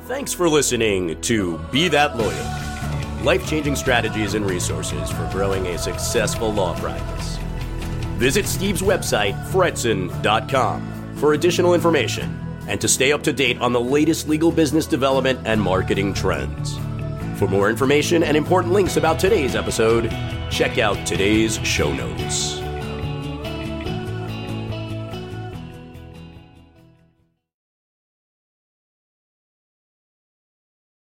Thanks 0.02 0.34
for 0.34 0.48
listening 0.48 1.18
to 1.22 1.58
Be 1.70 1.88
That 1.88 2.16
Lawyer 2.18 2.64
life 3.22 3.48
changing 3.48 3.74
strategies 3.74 4.34
and 4.34 4.48
resources 4.48 5.11
for 5.11 5.28
growing 5.32 5.66
a 5.66 5.78
successful 5.78 6.52
law 6.52 6.78
practice. 6.78 7.37
Visit 8.16 8.46
Steve's 8.46 8.82
website, 8.82 9.34
fretzin.com 9.50 10.97
for 11.18 11.33
additional 11.33 11.74
information 11.74 12.38
and 12.68 12.81
to 12.81 12.88
stay 12.88 13.12
up 13.12 13.22
to 13.24 13.33
date 13.33 13.59
on 13.61 13.72
the 13.72 13.81
latest 13.81 14.28
legal 14.28 14.52
business 14.52 14.87
development 14.87 15.40
and 15.44 15.61
marketing 15.61 16.14
trends. 16.14 16.78
For 17.38 17.48
more 17.48 17.70
information 17.70 18.22
and 18.22 18.37
important 18.37 18.72
links 18.72 18.96
about 18.96 19.18
today's 19.18 19.54
episode, 19.54 20.11
check 20.50 20.78
out 20.78 21.07
today's 21.07 21.57
show 21.66 21.92
notes. 21.92 22.67